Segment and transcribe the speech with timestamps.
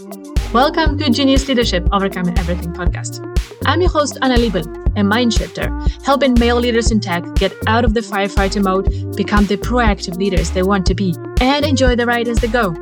[0.00, 3.20] Welcome to Genius Leadership Overcoming Everything podcast.
[3.66, 4.64] I'm your host, Anna Liebel,
[4.96, 5.70] a mind shifter,
[6.02, 10.52] helping male leaders in tech get out of the firefighter mode, become the proactive leaders
[10.52, 12.72] they want to be, and enjoy the ride as they go.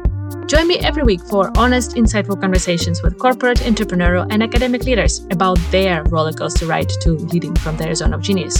[0.46, 5.58] Join me every week for honest, insightful conversations with corporate, entrepreneurial, and academic leaders about
[5.72, 8.56] their rollercoaster ride to leading from their zone of genius.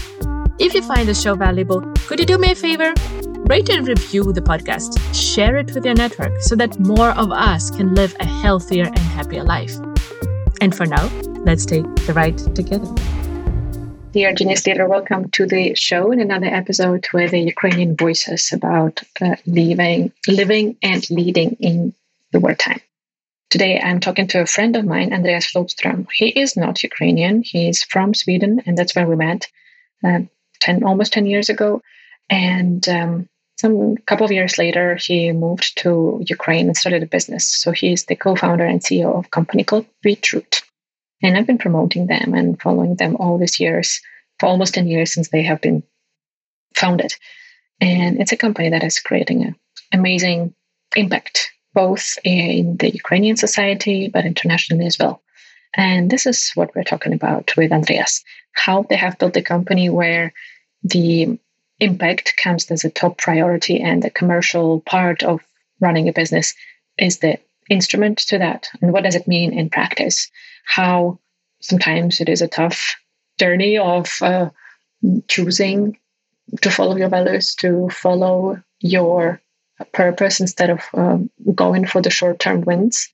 [0.59, 2.93] If you find the show valuable, could you do me a favor?
[3.49, 4.99] Rate and review the podcast.
[5.15, 8.99] Share it with your network so that more of us can live a healthier and
[8.99, 9.75] happier life.
[10.61, 11.09] And for now,
[11.47, 12.85] let's take the ride together.
[14.13, 19.01] Dear Genius Leader, welcome to the show in another episode with the Ukrainian voices about
[19.23, 21.95] uh, living, living and leading in
[22.33, 22.83] the wartime.
[23.49, 26.07] Today, I'm talking to a friend of mine, Andreas Flodström.
[26.13, 27.41] He is not Ukrainian.
[27.43, 29.47] He's from Sweden, and that's where we met
[30.05, 30.21] uh,
[30.61, 31.81] 10, almost 10 years ago.
[32.29, 37.49] And um, some couple of years later, he moved to Ukraine and started a business.
[37.49, 40.63] So he's the co-founder and CEO of a company called Beetroot.
[41.23, 44.01] And I've been promoting them and following them all these years,
[44.39, 45.83] for almost 10 years since they have been
[46.77, 47.15] founded.
[47.81, 49.57] And it's a company that is creating an
[49.93, 50.55] amazing
[50.95, 55.21] impact, both in the Ukrainian society, but internationally as well.
[55.77, 59.89] And this is what we're talking about with Andreas how they have built a company
[59.89, 60.33] where
[60.83, 61.39] the
[61.81, 65.41] impact comes as a top priority and the commercial part of
[65.81, 66.55] running a business
[66.99, 67.39] is the
[67.71, 68.69] instrument to that.
[68.83, 70.31] And what does it mean in practice?
[70.65, 71.19] How
[71.61, 72.97] sometimes it is a tough
[73.39, 74.51] journey of uh,
[75.29, 75.99] choosing
[76.63, 79.41] to follow your values, to follow your
[79.93, 83.09] purpose instead of um, going for the short term wins.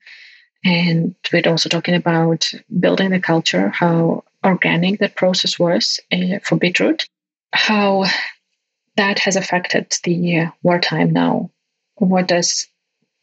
[0.63, 6.55] And we're also talking about building the culture, how organic that process was uh, for
[6.55, 7.07] Beetroot,
[7.53, 8.05] how
[8.97, 11.51] that has affected the wartime now.
[11.95, 12.67] What does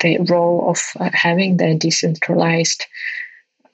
[0.01, 0.78] the role of
[1.12, 2.87] having the decentralized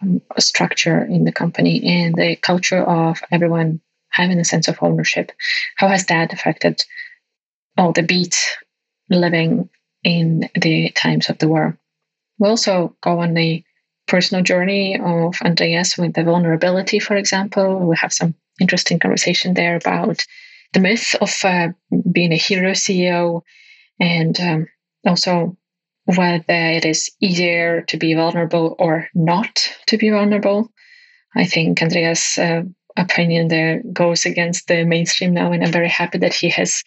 [0.00, 5.32] um, structure in the company and the culture of everyone having a sense of ownership,
[5.76, 6.84] how has that affected
[7.76, 8.56] all the beats
[9.10, 9.68] living
[10.04, 11.78] in the times of the war?
[12.38, 13.64] We also go on the
[14.06, 17.78] personal journey of Andreas with the vulnerability, for example.
[17.80, 20.24] We have some interesting conversation there about
[20.72, 21.68] the myth of uh,
[22.10, 23.42] being a hero CEO
[24.00, 24.66] and um,
[25.06, 25.56] also
[26.04, 30.72] whether it is easier to be vulnerable or not to be vulnerable.
[31.36, 32.62] I think Andreas' uh,
[32.96, 36.82] opinion there goes against the mainstream now, and I'm very happy that he has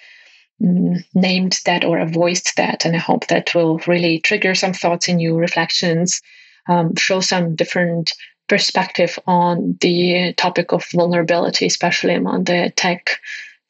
[0.62, 2.86] mm, named that or voiced that.
[2.86, 6.22] And I hope that will really trigger some thoughts in you, reflections,
[6.68, 8.14] um, show some different
[8.50, 13.20] perspective on the topic of vulnerability, especially among the tech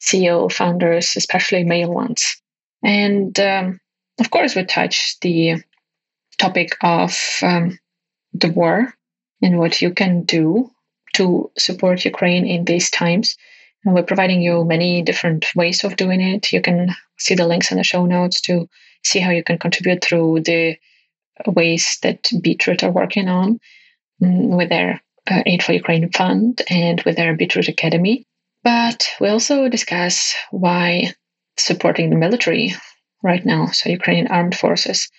[0.02, 2.42] CEO founders, especially male ones.
[2.82, 3.80] And um,
[4.18, 5.62] of course, we touch the
[6.38, 7.78] topic of um,
[8.32, 8.92] the war
[9.40, 10.70] and what you can do
[11.14, 13.36] to support Ukraine in these times.
[13.84, 16.52] And we're providing you many different ways of doing it.
[16.52, 18.68] You can see the links in the show notes to
[19.04, 20.76] see how you can contribute through the
[21.46, 23.58] ways that Beetroot are working on
[24.22, 28.26] mm, with their uh, Aid for Ukraine fund and with their Beetroot Academy.
[28.64, 31.14] But we also discuss why
[31.56, 32.74] supporting the military
[33.22, 35.10] right now, so Ukrainian armed forces,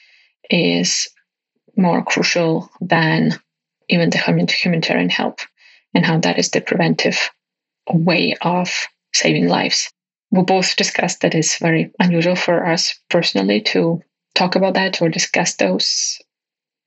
[0.50, 1.08] is
[1.76, 3.34] more crucial than
[3.90, 5.40] even the humanitarian help,
[5.94, 7.30] and how that is the preventive
[7.90, 9.92] way of saving lives.
[10.32, 14.02] We both discussed that it's very unusual for us personally to
[14.36, 16.20] talk about that or discuss those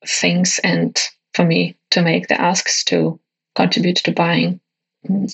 [0.07, 0.99] things, and
[1.35, 3.21] for me to make the asks to
[3.55, 4.61] contribute to buying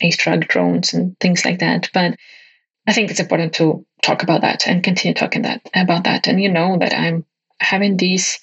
[0.01, 1.91] Ace-Truck drones and things like that.
[1.93, 2.17] But
[2.87, 6.27] I think it's important to talk about that and continue talking that about that.
[6.27, 7.25] And you know that I'm
[7.61, 8.41] having these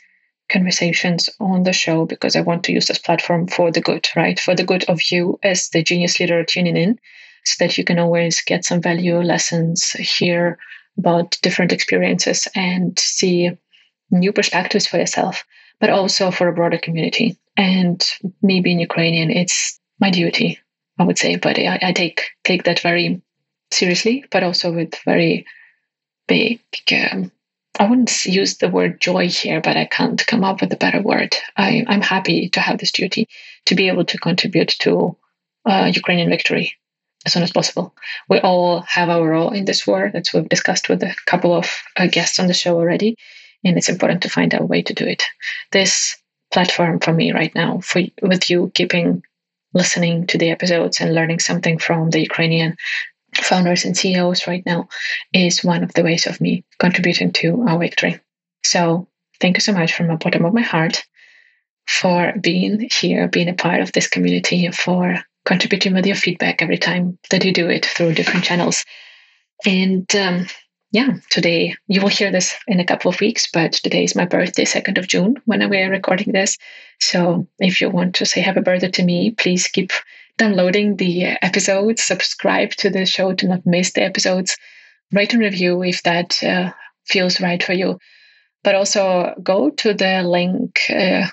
[0.50, 4.40] conversations on the show because I want to use this platform for the good, right?
[4.40, 7.00] For the good of you as the genius leader tuning in,
[7.46, 10.58] so that you can always get some value lessons, hear
[10.98, 13.52] about different experiences, and see
[14.12, 15.46] new perspectives for yourself,
[15.80, 17.38] but also for a broader community.
[17.56, 18.04] And
[18.42, 20.60] me being Ukrainian, it's my duty
[21.00, 21.38] I would say.
[21.38, 23.22] But I, I take take that very
[23.72, 25.46] seriously, but also with very
[26.28, 26.60] big.
[26.92, 27.32] Um,
[27.80, 31.02] I wouldn't use the word joy here, but I can't come up with a better
[31.02, 31.36] word.
[31.56, 33.28] I, I'm happy to have this duty
[33.68, 35.16] to be able to contribute to
[35.66, 36.74] uh, Ukrainian victory
[37.26, 37.96] as soon as possible.
[38.28, 40.10] We all have our role in this war.
[40.14, 43.16] That's we've discussed with a couple of uh, guests on the show already,
[43.64, 45.24] and it's important to find a way to do it.
[45.72, 46.18] This
[46.52, 49.24] platform for me right now, for with you keeping
[49.74, 52.76] listening to the episodes and learning something from the Ukrainian
[53.36, 54.88] founders and CEOs right now
[55.34, 58.20] is one of the ways of me contributing to our victory.
[58.64, 59.08] So
[59.40, 61.04] thank you so much from the bottom of my heart
[61.88, 66.78] for being here, being a part of this community, for contributing with your feedback every
[66.78, 68.86] time that you do it through different channels.
[69.66, 70.48] And um,
[70.92, 74.26] yeah, today you will hear this in a couple of weeks, but today is my
[74.26, 76.58] birthday, 2nd of June, when we are recording this.
[77.00, 79.92] So if you want to say happy birthday to me, please keep
[80.38, 84.58] downloading the episodes, subscribe to the show to not miss the episodes,
[85.14, 86.72] write a review if that uh,
[87.06, 88.00] feels right for you.
[88.64, 91.28] But also go to the link uh,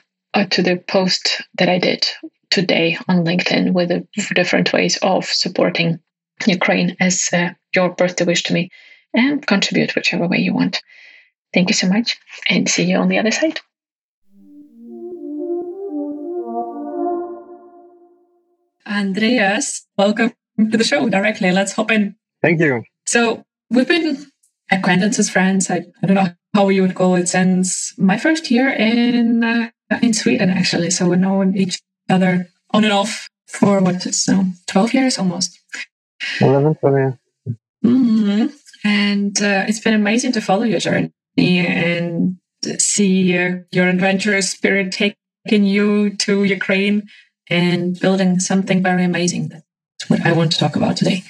[0.50, 2.06] to the post that I did
[2.50, 5.98] today on LinkedIn with the different ways of supporting
[6.46, 8.70] Ukraine as uh, your birthday wish to me
[9.16, 10.82] and contribute whichever way you want.
[11.52, 12.18] Thank you so much
[12.48, 13.60] and see you on the other side.
[18.86, 21.50] Andreas, welcome to the show directly.
[21.50, 22.16] Let's hop in.
[22.42, 22.84] Thank you.
[23.06, 24.26] So we've been
[24.70, 25.70] acquaintances, friends.
[25.70, 29.70] I, I don't know how you would call it since my first year in uh,
[30.02, 30.90] in Sweden, actually.
[30.90, 35.58] So we've known each other on and off for what is now 12 years almost.
[36.40, 37.14] 11, 12 years.
[37.84, 38.46] Mm-hmm.
[38.86, 42.38] And uh, it's been amazing to follow your journey and
[42.78, 47.08] see uh, your adventurous spirit taking you to Ukraine
[47.50, 49.48] and building something very amazing.
[49.48, 51.24] That's what I want to talk about today.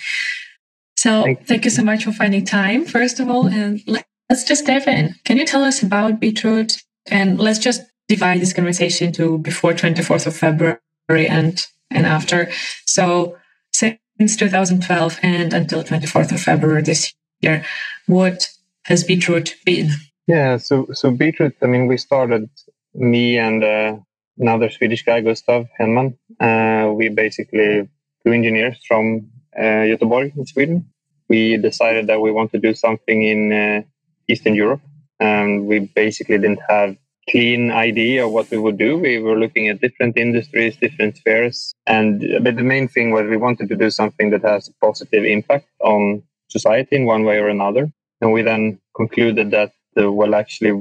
[0.98, 3.46] So thank, thank you so much for finding time, first of all.
[3.46, 3.80] And
[4.28, 5.14] let's just dive in.
[5.24, 6.82] Can you tell us about Beetroot?
[7.10, 12.50] And let's just divide this conversation to before 24th of February and, and after.
[12.84, 13.38] So
[13.72, 17.64] since 2012 and until 24th of February this year.
[18.06, 18.48] What
[18.84, 19.90] has Beetroot been?
[20.26, 21.54] Yeah, so so Beetroot.
[21.62, 22.48] I mean, we started
[22.94, 23.96] me and uh,
[24.38, 26.16] another Swedish guy, Gustav Henman.
[26.40, 27.88] Uh, we basically
[28.24, 29.28] two engineers from
[29.58, 30.86] uh, in Sweden.
[31.28, 33.82] We decided that we want to do something in uh,
[34.28, 34.82] Eastern Europe,
[35.18, 36.96] and we basically didn't have
[37.30, 38.96] clean idea of what we would do.
[38.96, 43.36] We were looking at different industries, different spheres, and but the main thing was we
[43.36, 46.22] wanted to do something that has a positive impact on
[46.58, 47.84] society in one way or another.
[48.20, 48.62] And we then
[49.00, 50.74] concluded that, uh, well, actually,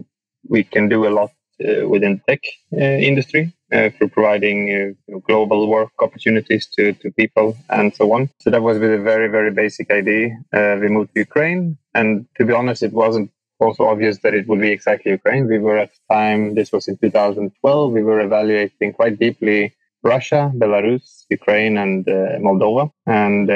[0.48, 1.31] we can do a lot
[1.63, 2.44] uh, within the tech
[2.74, 8.30] uh, industry uh, for providing uh, global work opportunities to, to people and so on.
[8.42, 10.38] So that was with a very, very basic idea.
[10.54, 11.77] Uh, we moved to Ukraine.
[11.94, 15.48] And to be honest, it wasn't also obvious that it would be exactly Ukraine.
[15.48, 19.74] We were at the time, this was in 2012, we were evaluating quite deeply
[20.04, 22.06] Russia, Belarus, Ukraine, and
[22.45, 22.92] Moldova.
[23.07, 23.50] And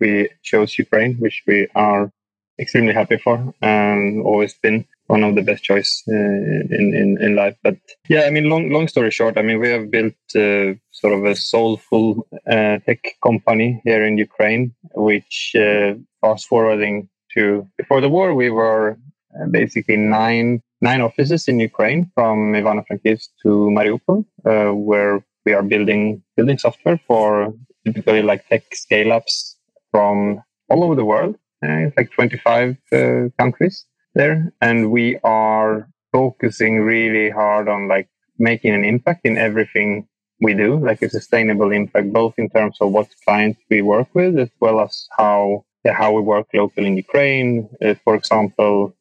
[0.00, 2.10] we chose Ukraine, which we are
[2.58, 7.36] extremely happy for and always been one of the best choice uh, in, in, in
[7.36, 7.56] life.
[7.62, 7.76] But
[8.08, 11.24] yeah, I mean, long, long story short, I mean, we have built uh, sort of
[11.24, 18.08] a soulful uh, tech company here in Ukraine, which uh, fast forwarding to before the
[18.08, 18.98] war, we were
[19.38, 25.62] uh, basically nine, nine offices in Ukraine from Ivano-Frankivsk to Mariupol, uh, where we are
[25.62, 27.54] building, building software for
[27.84, 29.55] typically like tech scale ups
[29.96, 31.36] from all over the world.
[31.66, 32.96] Uh, like 25 uh,
[33.38, 38.08] countries there, and we are focusing really hard on like
[38.38, 40.06] making an impact in everything
[40.42, 44.38] we do, like a sustainable impact, both in terms of what clients we work with,
[44.38, 47.50] as well as how yeah, how we work locally in Ukraine.
[47.82, 48.94] Uh, for example,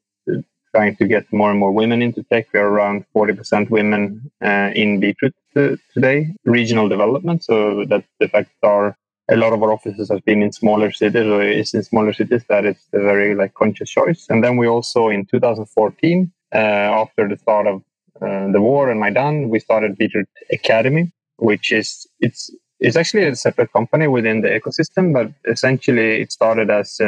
[0.73, 2.45] trying to get more and more women into tech.
[2.53, 6.33] We are around 40% women uh, in Beetroot uh, today.
[6.45, 8.95] Regional development, so that the fact our
[9.29, 12.43] a lot of our offices have been in smaller cities or is in smaller cities
[12.49, 14.27] that it's a very like conscious choice.
[14.29, 17.81] And then we also in 2014 uh, after the start of
[18.21, 23.35] uh, the war and Maidan we started Beetroot Academy which is it's it's actually a
[23.35, 27.01] separate company within the ecosystem but essentially it started as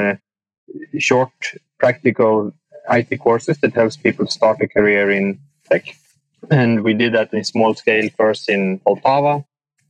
[0.98, 1.32] short
[1.80, 2.52] practical
[2.90, 5.96] IT courses that helps people start a career in tech.
[6.50, 9.46] And we did that in small scale first in Poltava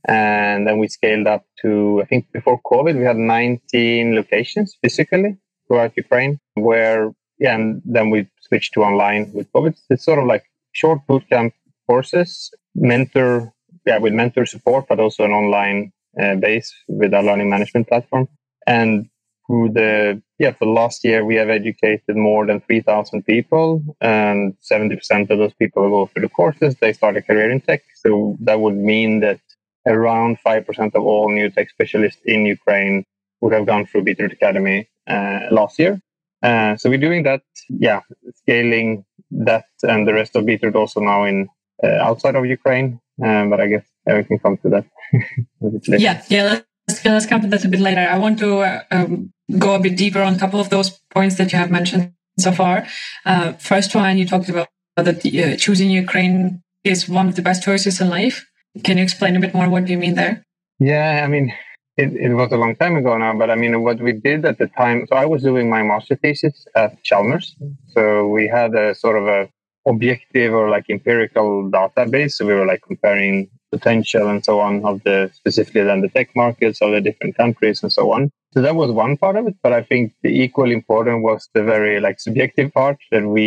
[0.08, 5.36] and then we scaled up to, I think before COVID, we had 19 locations physically
[5.66, 9.76] throughout Ukraine where, yeah, and then we switched to online with COVID.
[9.90, 11.52] It's sort of like short bootcamp
[11.86, 13.52] courses, mentor,
[13.84, 18.28] yeah, with mentor support, but also an online uh, base with our learning management platform.
[18.66, 19.10] And
[19.46, 25.30] through the, yeah, for last year, we have educated more than 3,000 people and 70%
[25.30, 26.76] of those people who go through the courses.
[26.76, 27.82] They start a career in tech.
[27.94, 29.40] So that would mean that
[29.86, 33.04] around 5% of all new tech specialists in Ukraine
[33.40, 36.00] would have gone through Beetroot Academy uh, last year.
[36.42, 38.00] Uh, so we're doing that, yeah,
[38.34, 41.48] scaling that and the rest of Beetroot also now in
[41.82, 43.00] uh, outside of Ukraine.
[43.22, 44.84] Um, but I guess everything comes to that.
[45.98, 46.60] yeah, yeah.
[46.88, 48.00] Let's, let's come to that a bit later.
[48.00, 51.52] I want to um, go a bit deeper on a couple of those points that
[51.52, 52.86] you have mentioned so far.
[53.26, 57.62] Uh, first one, you talked about that uh, choosing Ukraine is one of the best
[57.62, 58.47] choices in life.
[58.84, 60.42] Can you explain a bit more what do you mean there?
[60.78, 61.52] Yeah, I mean,
[61.96, 64.58] it, it was a long time ago now, but I mean, what we did at
[64.58, 67.56] the time, so I was doing my master thesis at Chalmers.
[67.88, 69.48] So we had a sort of a
[69.86, 72.32] objective or like empirical database.
[72.32, 76.34] So we were like comparing potential and so on of the specifically then the tech
[76.34, 78.30] markets of the different countries and so on.
[78.54, 79.56] So that was one part of it.
[79.62, 83.44] But I think the equally important was the very like subjective part that we,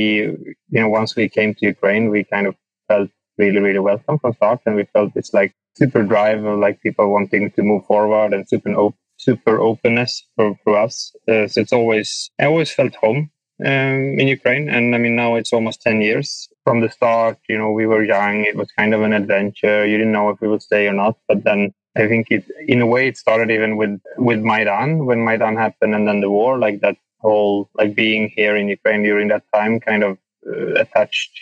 [0.70, 2.56] you know, once we came to Ukraine, we kind of
[2.88, 3.10] felt
[3.41, 4.60] really, really welcome from start.
[4.65, 8.48] And we felt it's like super drive of like people wanting to move forward and
[8.48, 10.95] super, op- super openness for, for us.
[11.27, 13.31] Uh, so it's always, I always felt home
[13.71, 14.69] um, in Ukraine.
[14.69, 17.38] And I mean, now it's almost 10 years from the start.
[17.50, 18.45] You know, we were young.
[18.45, 19.86] It was kind of an adventure.
[19.86, 21.17] You didn't know if we would stay or not.
[21.27, 25.25] But then I think it, in a way, it started even with, with Maidan when
[25.25, 29.27] Maidan happened and then the war, like that whole, like being here in Ukraine during
[29.29, 30.17] that time kind of
[30.48, 31.33] uh, attached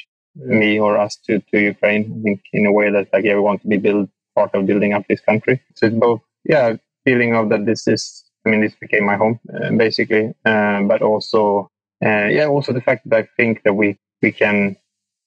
[0.45, 2.03] me or us to, to Ukraine.
[2.19, 4.65] I think in a way that like, yeah, we want to be build part of
[4.65, 5.61] building up this country.
[5.75, 9.39] So it's both, yeah, feeling of that this is, I mean, this became my home
[9.53, 11.69] uh, basically, uh, but also
[12.03, 14.75] uh, yeah, also the fact that I think that we we can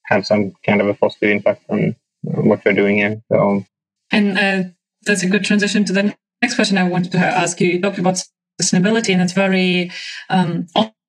[0.07, 3.23] have some kind of a positive impact on what we're doing here.
[3.31, 3.64] So,
[4.11, 4.69] and uh,
[5.02, 7.69] that's a good transition to the next question I wanted to ask you.
[7.69, 8.23] You talked about
[8.61, 9.90] sustainability, and it's very
[10.31, 10.66] um,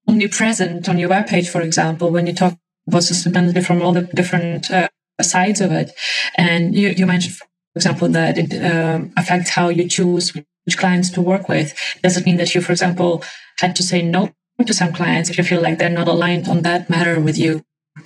[0.07, 4.69] omnipresent on your webpage, for example, when you talk about sustainability from all the different
[4.71, 4.89] uh,
[5.21, 5.91] sides of it.
[6.37, 7.47] And you, you mentioned, for
[7.77, 10.33] example, that it um, affects how you choose
[10.65, 11.73] which clients to work with.
[12.01, 13.23] Does it mean that you, for example,
[13.59, 14.31] had to say no
[14.65, 17.63] to some clients if you feel like they're not aligned on that matter with you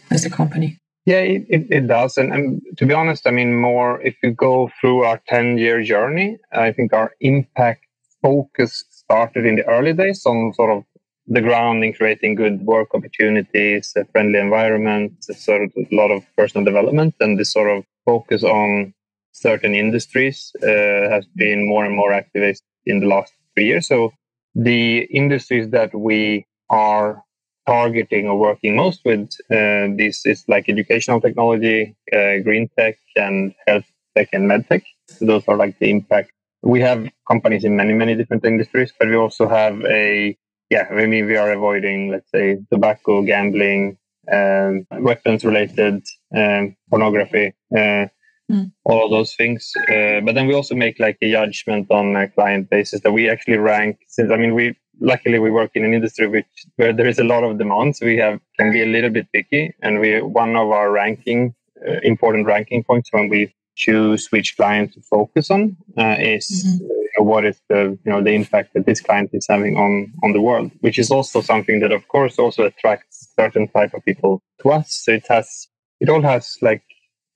[0.09, 0.79] as a company?
[1.05, 2.17] Yeah, it, it, it does.
[2.17, 5.81] And, and, to be honest, I mean, more if you go through our 10 year
[5.83, 7.85] journey, I think our impact
[8.21, 10.83] focus started in the early days on sort of
[11.27, 16.23] the ground in creating good work opportunities, a friendly environment, sort of a lot of
[16.37, 18.93] personal development, and this sort of focus on
[19.33, 23.87] certain industries uh, has been more and more activated in the last three years.
[23.87, 24.13] So
[24.55, 27.21] the industries that we are
[27.67, 33.53] targeting or working most with uh, this is like educational technology, uh, green tech, and
[33.67, 34.83] health tech and med tech.
[35.09, 36.31] So those are like the impact.
[36.63, 40.35] We have companies in many many different industries, but we also have a
[40.69, 40.87] yeah.
[40.91, 43.97] I mean, we are avoiding let's say tobacco, gambling,
[44.31, 46.03] um, weapons related,
[46.35, 47.53] um, pornography.
[47.75, 48.07] Uh,
[48.49, 48.71] Mm.
[48.85, 49.73] all of those things.
[49.89, 53.29] Uh, but then we also make like a judgment on a client basis that we
[53.29, 53.97] actually rank.
[54.07, 56.47] Since I mean, we luckily we work in an industry which
[56.77, 57.99] where there is a lot of demands.
[58.01, 61.55] We have can be a little bit picky, and we one of our ranking
[61.85, 67.23] uh, important ranking points when we choose which client to focus on uh, is mm-hmm.
[67.23, 70.41] what is the you know the impact that this client is having on on the
[70.41, 74.71] world, which is also something that of course also attracts certain type of people to
[74.71, 75.01] us.
[75.03, 75.67] So it has
[75.99, 76.83] it all has like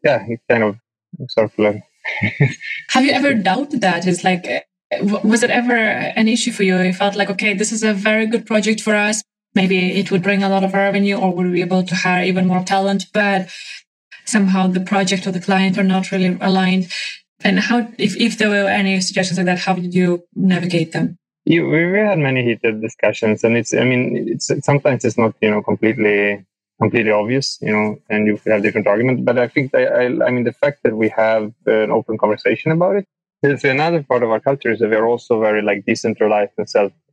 [0.03, 0.77] yeah, it kind of
[1.29, 1.81] circular.
[2.89, 4.07] Have you ever doubted that?
[4.07, 6.77] It's like, uh, was it ever an issue for you?
[6.79, 9.21] You felt like, okay, this is a very good project for us.
[9.53, 12.23] Maybe it would bring a lot of revenue or would we be able to hire
[12.23, 13.49] even more talent, but
[14.25, 16.91] somehow the project or the client are not really aligned.
[17.43, 21.17] And how, if, if there were any suggestions like that, how did you navigate them?
[21.45, 25.49] You, we had many heated discussions and it's, I mean, it's, sometimes it's not, you
[25.49, 26.45] know, completely
[26.81, 29.21] completely obvious, you know, and you have different arguments.
[29.23, 32.95] But I think I, I mean, the fact that we have an open conversation about
[32.95, 33.05] it
[33.43, 36.67] is another part of our culture is that we're also very like decentralized and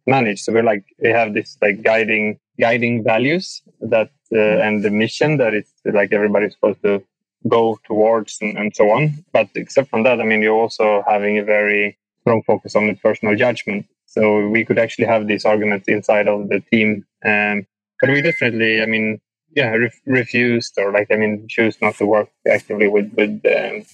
[0.09, 0.45] self-managed.
[0.45, 5.39] So we're like we have this like guiding guiding values that uh, and the mission
[5.39, 7.03] that it's like everybody's supposed to
[7.49, 9.25] go towards and, and so on.
[9.33, 12.95] But except from that, I mean, you're also having a very strong focus on the
[12.95, 13.87] personal judgment.
[14.07, 17.05] So we could actually have these arguments inside of the team.
[17.25, 17.67] Um,
[18.01, 19.21] but we definitely, I mean,
[19.55, 23.85] yeah ref- refused or like I mean choose not to work actively with with um,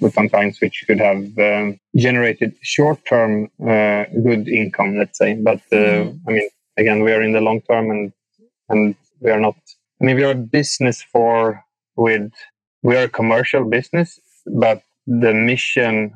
[0.00, 5.34] with some clients which could have um, generated short term uh, good income, let's say.
[5.34, 6.20] But uh, mm.
[6.28, 8.12] I mean, again, we are in the long term and
[8.68, 9.56] and we are not.
[10.00, 11.62] I mean, we are a business for
[11.96, 12.30] with
[12.82, 16.14] we are a commercial business, but the mission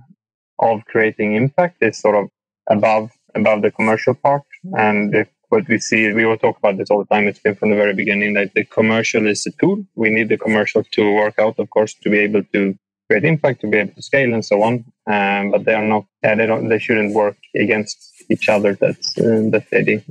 [0.60, 2.30] of creating impact is sort of
[2.70, 4.42] above above the commercial part.
[4.72, 7.28] And if what we see, we will talk about this all the time.
[7.28, 9.84] It's been from the very beginning that the commercial is a tool.
[9.94, 13.60] We need the commercial to work out, of course, to be able to create impact,
[13.60, 14.84] to be able to scale, and so on.
[15.06, 16.04] Um, but they are not.
[16.22, 16.68] Yeah, they don't.
[16.68, 17.96] They shouldn't work against
[18.30, 18.74] each other.
[18.74, 20.02] That's uh, that's the idea.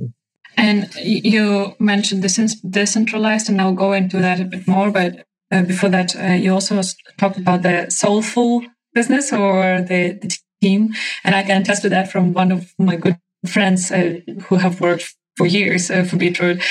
[0.56, 4.90] And you mentioned this decentralized, and I'll go into that a bit more.
[4.90, 6.80] But uh, before that, uh, you also
[7.18, 12.10] talked about the soulful business or the, the team, and I can attest to that
[12.10, 16.62] from one of my good friends uh, who have worked for years uh, for Beetroot.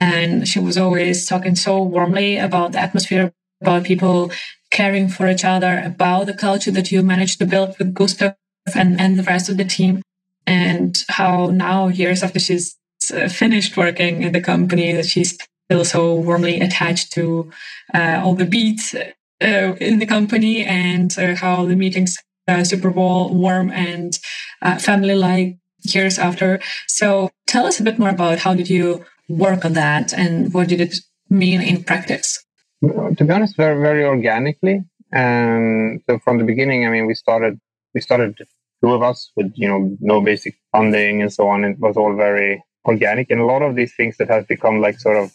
[0.00, 4.32] And she was always talking so warmly about the atmosphere, about people
[4.72, 8.34] caring for each other, about the culture that you managed to build with Gustav
[8.74, 10.02] and, and the rest of the team,
[10.46, 12.76] and how now, years after she's
[13.14, 17.50] uh, finished working in the company, that she's still so warmly attached to
[17.94, 22.16] uh, all the beats uh, in the company and uh, how the meetings
[22.48, 24.18] are super warm and
[24.62, 26.60] uh, family like years after.
[26.88, 30.68] So tell us a bit more about how did you work on that and what
[30.68, 30.96] did it
[31.28, 32.41] mean in practice?
[32.82, 34.82] To be honest, very very organically.
[35.12, 37.58] And so from the beginning, I mean, we started
[37.94, 38.36] we started
[38.82, 41.64] two of us with you know no basic funding and so on.
[41.64, 44.98] It was all very organic, and a lot of these things that have become like
[44.98, 45.32] sort of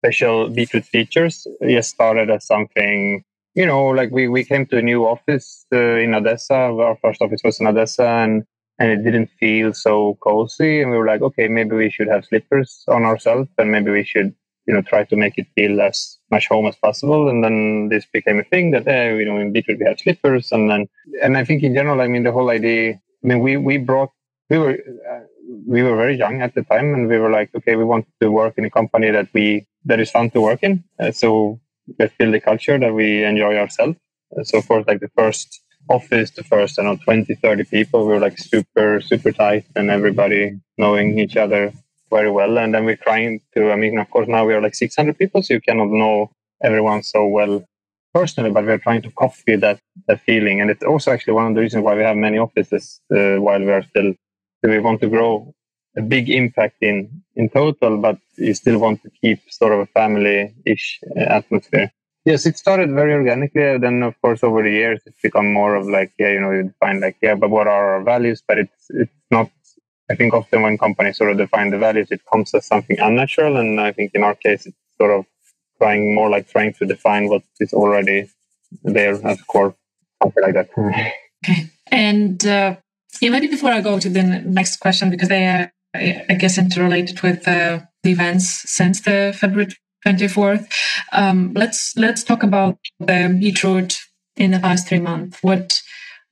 [0.00, 3.22] special Beetroot features just started as something
[3.54, 6.54] you know, like we, we came to a new office uh, in Odessa.
[6.54, 8.44] Our first office was in Odessa, and
[8.78, 10.80] and it didn't feel so cozy.
[10.80, 14.04] And we were like, okay, maybe we should have slippers on ourselves, and maybe we
[14.04, 14.32] should,
[14.68, 17.28] you know, try to make it feel as much home as possible.
[17.28, 20.52] And then this became a thing that, eh, you know, in Beetroot we have slippers,
[20.52, 20.86] and then
[21.22, 23.00] and I think in general, I mean, the whole idea.
[23.24, 24.10] I mean, we we brought
[24.50, 24.78] we were.
[25.12, 25.24] Uh,
[25.66, 28.30] we were very young at the time and we were like okay we want to
[28.30, 31.58] work in a company that we that is fun to work in uh, so
[31.98, 33.96] let's build a culture that we enjoy ourselves.
[34.42, 38.12] So for like the first office, the first, I don't know, 20, 30 people, we
[38.12, 41.72] were like super, super tight and everybody knowing each other
[42.10, 42.58] very well.
[42.58, 45.42] And then we're trying to, I mean, of course, now we are like 600 people,
[45.42, 46.30] so you cannot know
[46.62, 47.64] everyone so well
[48.14, 50.60] personally, but we're trying to copy that, that feeling.
[50.60, 53.60] And it's also actually one of the reasons why we have many offices uh, while
[53.60, 54.14] we are still,
[54.62, 55.54] we want to grow
[55.96, 59.86] a big impact in in total, but you still want to keep sort of a
[59.86, 61.90] family-ish uh, atmosphere.
[62.24, 63.62] Yes, it started very organically.
[63.64, 66.50] and Then, of course, over the years, it's become more of like, yeah, you know,
[66.50, 68.42] you define like, yeah, but what are our values?
[68.46, 69.50] But it's it's not.
[70.10, 73.56] I think often when companies sort of define the values, it comes as something unnatural,
[73.56, 75.26] and I think in our case, it's sort of
[75.78, 78.30] trying more like trying to define what is already
[78.82, 79.74] there as core,
[80.22, 80.70] something like that.
[81.44, 82.76] okay, and uh,
[83.20, 87.20] yeah, maybe before I go to the next question, because they are I guess interrelated
[87.22, 89.72] with uh, the events since the February
[90.06, 90.70] 24th.
[91.12, 93.98] Um, let's let's talk about the Beetroot
[94.36, 95.38] in the past three months.
[95.42, 95.80] What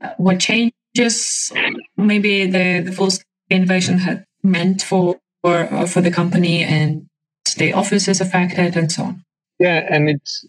[0.03, 1.53] uh, what changes
[1.97, 3.11] maybe the the full
[3.51, 7.07] innovation had meant for for, uh, for the company and
[7.57, 9.25] the offices affected and so on.
[9.59, 10.45] Yeah, and it's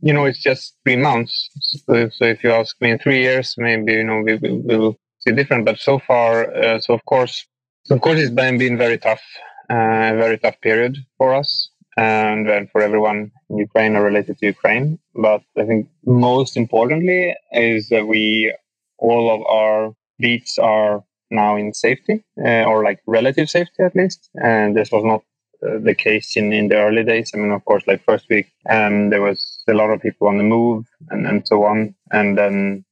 [0.00, 1.48] you know it's just three months.
[1.60, 5.32] So, so if you ask me in three years, maybe you know we will see
[5.32, 5.64] different.
[5.64, 7.46] But so far, uh, so of course
[7.90, 9.22] of course, it's been, been very tough,
[9.70, 14.38] uh, a very tough period for us and, and for everyone in Ukraine or related
[14.38, 14.98] to Ukraine.
[15.14, 18.54] But I think most importantly is that we,
[18.98, 24.30] all of our beats are now in safety uh, or like relative safety at least.
[24.42, 25.22] And this was not
[25.66, 27.32] uh, the case in, in the early days.
[27.34, 30.38] I mean, of course, like first week, um, there was a lot of people on
[30.38, 31.94] the move and, and so on.
[32.10, 32.84] And then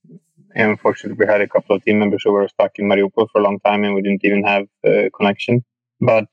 [0.54, 3.44] unfortunately, we had a couple of team members who were stuck in Mariupol for a
[3.44, 5.64] long time, and we didn't even have a connection.
[6.00, 6.28] But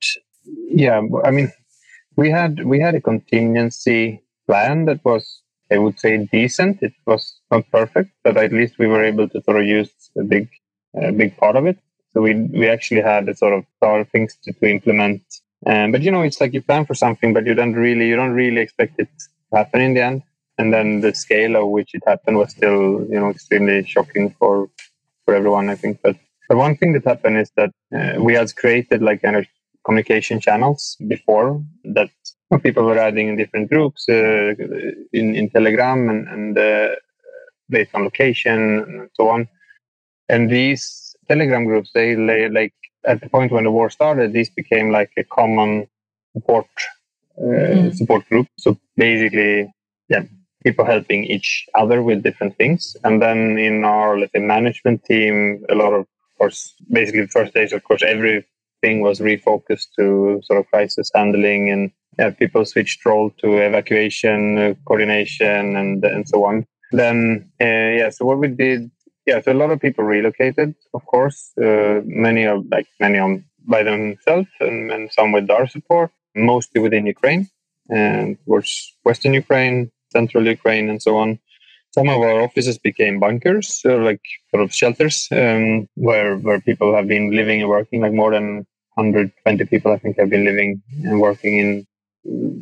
[0.45, 1.51] yeah, I mean,
[2.15, 5.41] we had we had a contingency plan that was,
[5.71, 6.81] I would say, decent.
[6.81, 10.23] It was not perfect, but at least we were able to sort of use a
[10.23, 10.49] big,
[10.95, 11.77] a big part of it.
[12.13, 15.21] So we we actually had a sort of sort of things to, to implement.
[15.65, 18.15] Um, but you know, it's like you plan for something, but you don't really you
[18.15, 19.09] don't really expect it
[19.51, 20.23] to happen in the end.
[20.57, 24.69] And then the scale of which it happened was still you know extremely shocking for
[25.25, 25.99] for everyone i think.
[26.01, 26.15] But
[26.47, 29.45] but one thing that happened is that uh, we had created like kind of
[29.85, 32.09] communication channels before that
[32.63, 34.53] people were adding in different groups uh,
[35.13, 36.89] in, in telegram and, and uh,
[37.69, 39.47] based on location and so on.
[40.27, 42.73] And these telegram groups they lay like
[43.05, 45.87] at the point when the war started these became like a common
[46.33, 46.67] support
[47.37, 47.95] uh, mm.
[47.95, 49.71] support group so basically
[50.09, 50.23] yeah
[50.63, 52.95] people helping each other with different things.
[53.03, 57.27] And then in our, let's say, management team, a lot of, of course, basically the
[57.27, 62.65] first days, of course, everything was refocused to sort of crisis handling and yeah, people
[62.65, 66.65] switched role to evacuation, uh, coordination, and and so on.
[66.91, 67.65] Then, uh,
[67.99, 68.91] yeah, so what we did,
[69.29, 73.45] yeah, so a lot of people relocated, of course, uh, many of like many on
[73.73, 77.43] by themselves and, and some with our support, mostly within Ukraine
[77.89, 78.71] and towards
[79.03, 81.29] Western Ukraine, central Ukraine and so on.
[81.97, 86.89] Some of our offices became bunkers, uh, like sort of shelters, um, where where people
[86.97, 87.99] have been living and working.
[88.01, 88.47] Like more than
[88.93, 91.69] 120 people, I think, have been living and working in,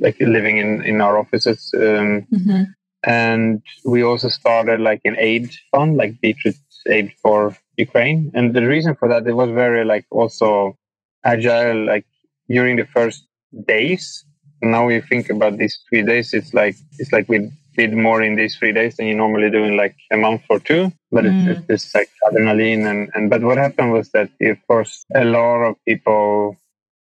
[0.06, 1.60] like living in in our offices.
[1.76, 2.64] Um, mm-hmm.
[3.08, 8.32] And we also started like an aid fund, like Beetroot Aid for Ukraine.
[8.36, 10.78] And the reason for that, it was very like also
[11.24, 11.86] agile.
[11.86, 12.06] Like
[12.50, 13.26] during the first
[13.66, 14.26] days,
[14.62, 18.36] now we think about these three days, it's like it's like we did more in
[18.36, 20.92] these three days than you normally do in like a month or two.
[21.10, 21.48] But mm.
[21.48, 25.62] it's, it's like adrenaline and, and but what happened was that of course a lot
[25.64, 26.58] of people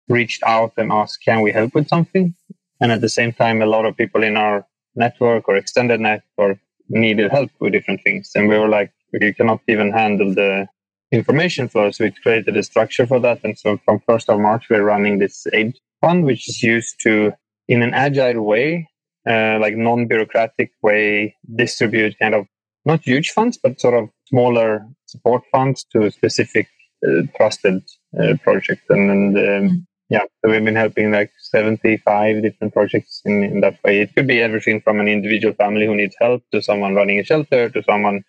[0.09, 2.35] reached out and asked, can we help with something?
[2.81, 6.59] And at the same time, a lot of people in our network or extended network
[6.89, 8.31] needed help with different things.
[8.35, 10.67] And we were like, we cannot even handle the
[11.11, 11.91] information flow.
[11.91, 13.41] So we created a structure for that.
[13.45, 17.33] And so from 1st of March, we're running this aid fund, which is used to,
[17.69, 18.89] in an agile way,
[19.29, 22.47] uh, like non-bureaucratic way, distribute kind of
[22.85, 26.67] not huge funds, but sort of smaller support funds to specific
[27.07, 27.83] uh, trusted
[28.21, 28.83] uh, projects.
[28.89, 29.87] And.
[30.13, 34.03] Yeah, so we've been helping like 75 different projects in, in that way.
[34.03, 37.25] It could be everything from an individual family who needs help to someone running a
[37.25, 38.23] shelter to someone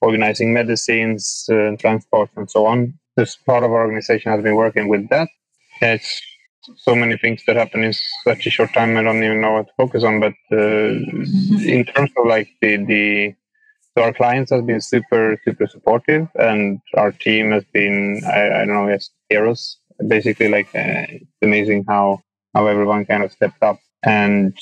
[0.00, 2.94] organizing medicines, uh, transport, and so on.
[3.14, 5.28] This part of our organization has been working with that.
[5.82, 6.18] It's
[6.76, 7.92] so many things that happen in
[8.24, 8.96] such a short time.
[8.96, 10.20] I don't even know what to focus on.
[10.20, 11.68] But uh, mm-hmm.
[11.68, 13.34] in terms of like the the
[13.94, 18.64] so our clients have been super super supportive, and our team has been I, I
[18.64, 19.78] don't know yes heroes.
[20.06, 22.20] Basically, like uh, it's amazing how
[22.54, 24.56] how everyone kind of stepped up and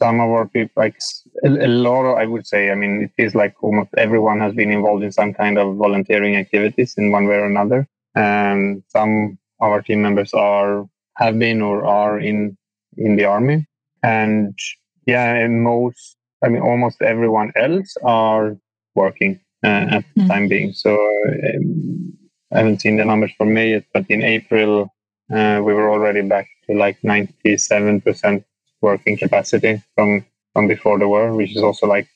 [0.00, 0.96] some of our people, like
[1.44, 4.54] a, a, lot of, I would say, I mean, it feels like almost everyone has
[4.54, 7.86] been involved in some kind of volunteering activities in one way or another.
[8.14, 12.56] And some of our team members are, have been or are in,
[12.96, 13.66] in the army.
[14.02, 14.58] And
[15.06, 18.56] yeah, and most, I mean, almost everyone else are
[18.94, 20.28] working uh, at the mm.
[20.28, 20.72] time being.
[20.72, 22.14] So um,
[22.52, 24.92] I haven't seen the numbers for May yet, but in April,
[25.32, 28.44] uh, we were already back to like 97%
[28.80, 32.08] working capacity from from before the war, which is also like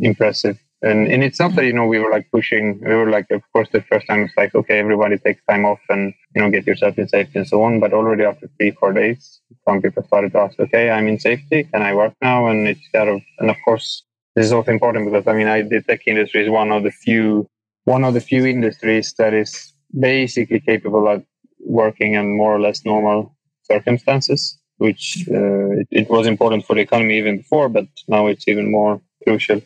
[0.00, 0.58] impressive.
[0.82, 2.80] And and it's not that you know we were like pushing.
[2.80, 5.80] We were like, of course, the first time it's like, okay, everybody takes time off
[5.88, 7.80] and you know get yourself in safety and so on.
[7.80, 11.64] But already after three four days, some people started to ask, okay, I'm in safety,
[11.64, 12.46] can I work now?
[12.46, 14.04] And it's kind of and of course
[14.36, 16.92] this is also important because I mean, I the tech industry is one of the
[16.92, 17.48] few
[17.86, 21.24] one of the few industries that is basically capable of
[21.60, 26.82] working in more or less normal circumstances which uh, it, it, was important for the
[26.82, 29.62] economy even before, but now it's even more crucial.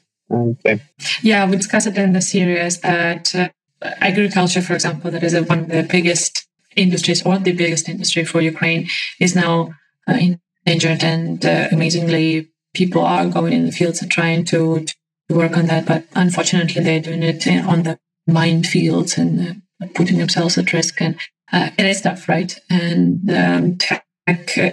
[1.23, 3.49] Yeah, we discussed it in the series that uh,
[3.83, 8.41] agriculture, for example, that is one of the biggest industries or the biggest industry for
[8.41, 9.75] Ukraine, is now
[10.07, 10.19] uh,
[10.65, 11.03] endangered.
[11.03, 14.95] And uh, amazingly, people are going in the fields and trying to, to,
[15.35, 15.87] work on that.
[15.87, 17.99] But unfortunately, they're doing it on the
[18.33, 21.01] mine fields and uh, putting themselves at risk.
[21.01, 21.19] And
[21.53, 22.59] uh, it is tough, right?
[22.69, 24.05] And um, tech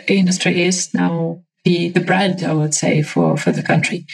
[0.08, 4.06] industry is now the, the bread, I would say, for, for the country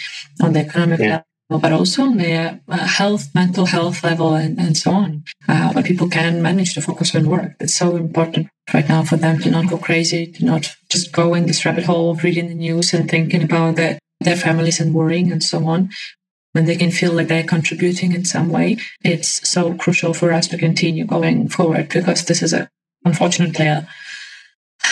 [0.42, 1.22] on the economic yeah.
[1.50, 5.72] level, but also on the uh, health, mental health level, and, and so on, uh,
[5.74, 7.54] where people can manage to focus on work.
[7.60, 11.34] It's so important right now for them to not go crazy, to not just go
[11.34, 14.94] in this rabbit hole of reading the news and thinking about the, their families and
[14.94, 15.90] worrying and so on.
[16.54, 20.48] When they can feel like they're contributing in some way, it's so crucial for us
[20.48, 22.70] to continue going forward because this is a,
[23.04, 23.88] unfortunately, a,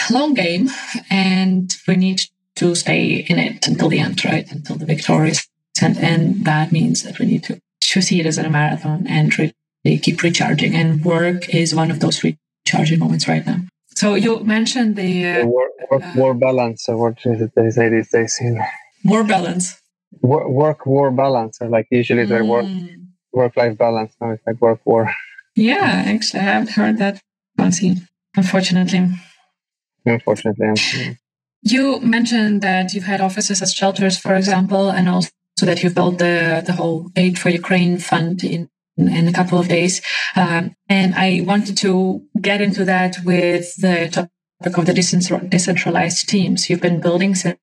[0.10, 0.69] long game
[1.10, 2.21] and we need
[2.56, 4.52] to stay in it until the end, right?
[4.52, 5.47] Until the victory is
[5.82, 9.38] and, and that means that we need to, to see it as a marathon and
[9.38, 9.54] really
[10.00, 10.76] keep recharging.
[10.76, 13.62] And work is one of those recharging moments right now.
[13.95, 16.88] So you mentioned the uh, work, work uh, war balance.
[16.88, 18.38] Or what is it they say these days?
[18.39, 18.62] In
[19.04, 19.81] war balance.
[20.21, 21.60] Work, work war balance.
[21.62, 22.47] Or like usually mm.
[22.47, 22.65] work
[23.34, 24.15] work life balance.
[24.19, 25.13] Now it's like work war.
[25.56, 27.21] Yeah, actually, I haven't heard that,
[27.58, 29.08] unfortunately
[30.06, 31.17] unfortunately.
[31.63, 35.30] You mentioned that you've had offices as shelters, for example, and also
[35.62, 39.67] that you've built the, the whole Aid for Ukraine fund in, in a couple of
[39.67, 40.02] days.
[40.36, 44.93] Um, and I wanted to get into that with the topic of the
[45.50, 46.69] decentralized teams.
[46.69, 47.60] You've been building since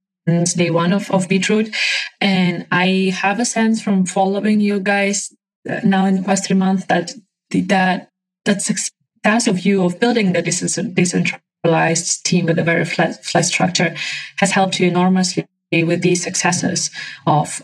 [0.56, 1.74] day one of, of Beetroot.
[2.20, 5.32] And I have a sense from following you guys
[5.68, 7.12] uh, now in the past three months that
[7.50, 8.10] that
[8.44, 13.94] that success of you of building the decentralized team with a very flat, flat structure
[14.36, 16.90] has helped you enormously with these successes
[17.26, 17.62] of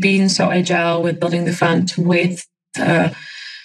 [0.00, 2.46] being so agile with building the fund, with
[2.78, 3.10] uh,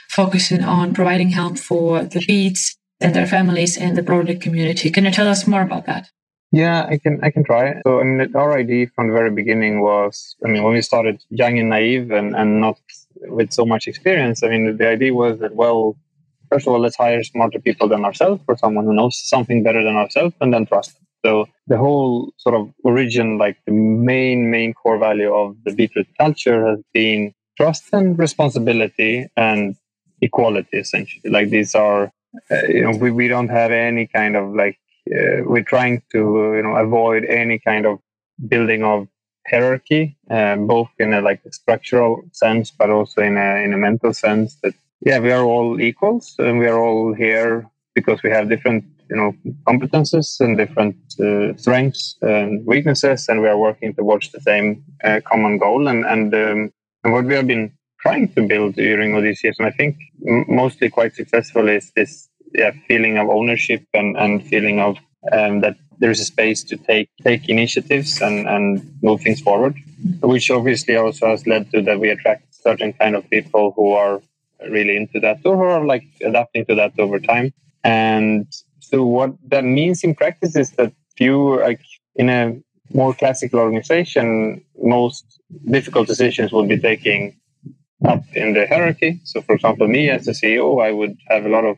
[0.09, 4.91] focusing on providing help for the beats and their families and the broader community.
[4.91, 6.09] Can you tell us more about that?
[6.51, 7.19] Yeah, I can.
[7.23, 7.81] I can try.
[7.85, 11.23] So, I mean, our idea from the very beginning was, I mean, when we started
[11.29, 12.77] young and naive and, and not
[13.21, 14.43] with so much experience.
[14.43, 15.95] I mean, the idea was that well,
[16.51, 19.83] first of all, let's hire smarter people than ourselves or someone who knows something better
[19.83, 21.07] than ourselves and then trust them.
[21.23, 26.07] So the whole sort of origin, like the main, main core value of the Beetroot
[26.17, 29.75] culture has been trust and responsibility and
[30.21, 31.29] equality, essentially.
[31.29, 32.11] Like these are,
[32.49, 36.53] uh, you know, we, we don't have any kind of like, uh, we're trying to,
[36.55, 37.99] you know, avoid any kind of
[38.47, 39.07] building of
[39.49, 43.77] hierarchy, uh, both in a like a structural sense, but also in a in a
[43.77, 44.57] mental sense.
[44.63, 48.85] That yeah, we are all equals, and we are all here because we have different
[49.09, 49.33] you know
[49.67, 55.19] competences and different uh, strengths and weaknesses, and we are working towards the same uh,
[55.25, 55.87] common goal.
[55.87, 56.71] And and, um,
[57.03, 59.97] and what we have been trying to build during all these years, and I think
[60.47, 64.97] mostly quite successfully, is this yeah, feeling of ownership and, and feeling of
[65.31, 69.75] um, that there's a space to take take initiatives and, and move things forward,
[70.21, 74.21] which obviously also has led to that we attract certain kind of people who are
[74.69, 77.53] really into that or who are like adapting to that over time.
[77.83, 78.47] And
[78.79, 81.81] so what that means in practice is that you like
[82.15, 82.59] in a
[82.93, 87.39] more classical organization, most difficult decisions will be taking
[88.05, 89.21] up in the hierarchy.
[89.23, 91.77] So, for example, me as a CEO, I would have a lot of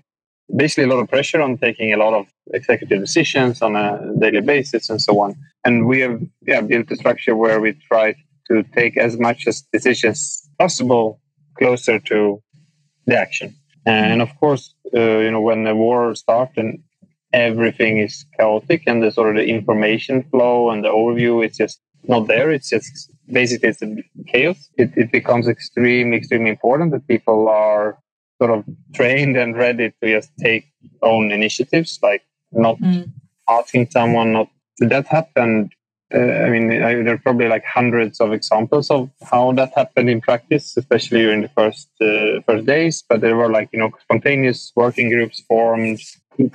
[0.56, 4.41] basically a lot of pressure on taking a lot of executive decisions on a daily
[4.41, 5.36] basis and so on.
[5.65, 8.15] And we have yeah, built a structure where we try
[8.49, 11.19] to take as much as decisions possible
[11.58, 12.41] closer to
[13.06, 13.56] the action.
[13.86, 16.84] And of course, uh, you know, when the war starts and
[17.34, 21.82] everything is chaotic and the sort of the information flow and the overview is just
[22.08, 22.51] not there.
[22.51, 23.95] It's just basically it's a
[24.27, 24.69] chaos.
[24.77, 27.97] It, it becomes extremely, extremely important that people are
[28.43, 30.65] sort of trained and ready to just take
[31.01, 33.10] own initiatives, like not mm.
[33.49, 34.49] asking someone not.
[34.79, 35.71] That happened.
[36.13, 40.10] Uh, I mean, I, there are probably like hundreds of examples of how that happened
[40.10, 43.03] in practice, especially during the first uh, first days.
[43.08, 46.01] But there were like you know spontaneous working groups formed.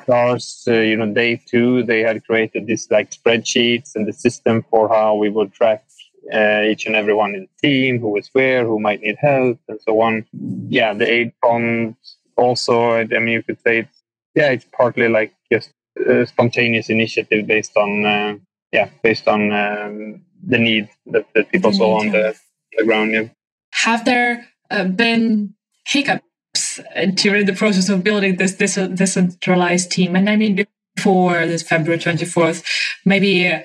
[0.06, 4.64] Cars, uh, you know, day two, they had created this like spreadsheets and the system
[4.70, 5.84] for how we would track
[6.32, 9.58] uh, each and every one in the team, who is where, who might need help,
[9.68, 10.24] and so on.
[10.68, 11.96] Yeah, the aid fund
[12.36, 12.92] also.
[12.92, 14.02] I mean, you could say it's
[14.34, 15.72] yeah, it's partly like just
[16.06, 18.34] a spontaneous initiative based on uh,
[18.72, 22.34] yeah, based on um, the need that, that people saw on the,
[22.76, 23.12] the ground.
[23.12, 23.28] Yeah.
[23.72, 25.54] Have there uh, been
[25.86, 30.16] hiccups uh, during the process of building this, this decentralized team?
[30.16, 32.64] And I mean, before this February 24th,
[33.04, 33.60] maybe uh,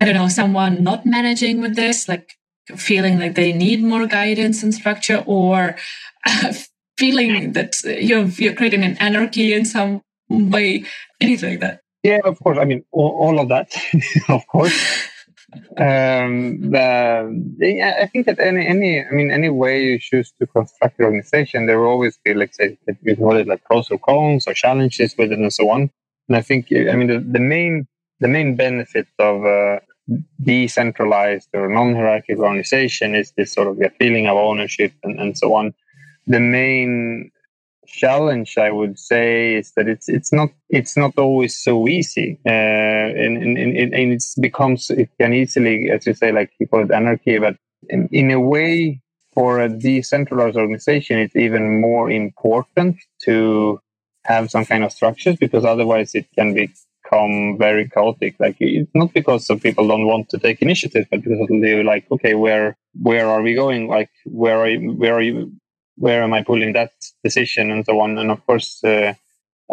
[0.00, 2.34] I don't know, someone not managing with this, like
[2.76, 5.76] feeling like they need more guidance and structure, or
[6.98, 10.84] feeling that you're you're creating an anarchy in some way,
[11.20, 11.80] anything like that.
[12.02, 12.58] Yeah, of course.
[12.58, 13.74] I mean, all, all of that,
[14.28, 14.72] of course.
[15.78, 20.98] um, the, I think that any, any, I mean, any way you choose to construct
[20.98, 24.46] your organization, there will always be, let's say, you call it like pros or cons
[24.46, 25.90] or challenges with it and so on.
[26.28, 27.86] And I think, I mean, the, the main
[28.20, 29.80] the main benefit of a
[30.42, 35.74] decentralized or non-hierarchical organization is this sort of feeling of ownership and, and so on.
[36.26, 37.30] The main
[37.86, 42.50] challenge I would say is that it's it's not it's not always so easy, uh,
[42.50, 46.84] and, and, and, and it becomes it can easily, as you say, like you call
[46.84, 47.56] it anarchy, but
[47.88, 49.00] in, in a way,
[49.32, 53.80] for a decentralized organization, it's even more important to
[54.24, 56.70] have some kind of structures because otherwise it can be
[57.06, 58.36] become very chaotic.
[58.38, 62.06] Like it's not because some people don't want to take initiative, but because they're like,
[62.10, 63.88] okay, where where are we going?
[63.88, 65.52] Like where are you, where are you?
[65.96, 66.92] Where am I pulling that
[67.24, 68.18] decision and so on?
[68.18, 69.14] And of course, uh,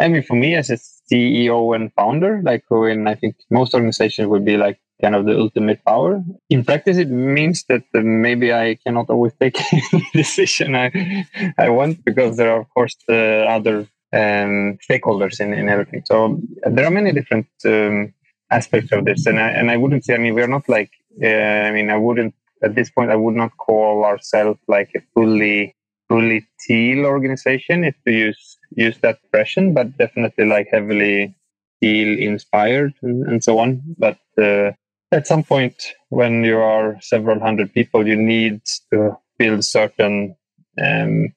[0.00, 3.74] I mean, for me as a CEO and founder, like who in I think most
[3.74, 6.22] organizations would be like kind of the ultimate power.
[6.48, 9.54] In practice, it means that uh, maybe I cannot always take
[9.92, 11.26] the decision I
[11.58, 16.02] I want because there are of course the other um, stakeholders in, in everything.
[16.06, 18.14] So there are many different um,
[18.50, 20.14] aspects of this, and I, and I wouldn't say.
[20.14, 20.90] I mean, we're not like.
[21.22, 21.26] Uh,
[21.68, 23.10] I mean, I wouldn't at this point.
[23.10, 25.74] I would not call ourselves like a fully
[26.08, 31.34] fully teal organization, if to use use that expression, but definitely like heavily
[31.82, 33.82] teal inspired and, and so on.
[33.98, 34.72] But uh,
[35.12, 35.76] at some point,
[36.08, 38.60] when you are several hundred people, you need
[38.92, 40.36] to build certain
[40.82, 41.32] um,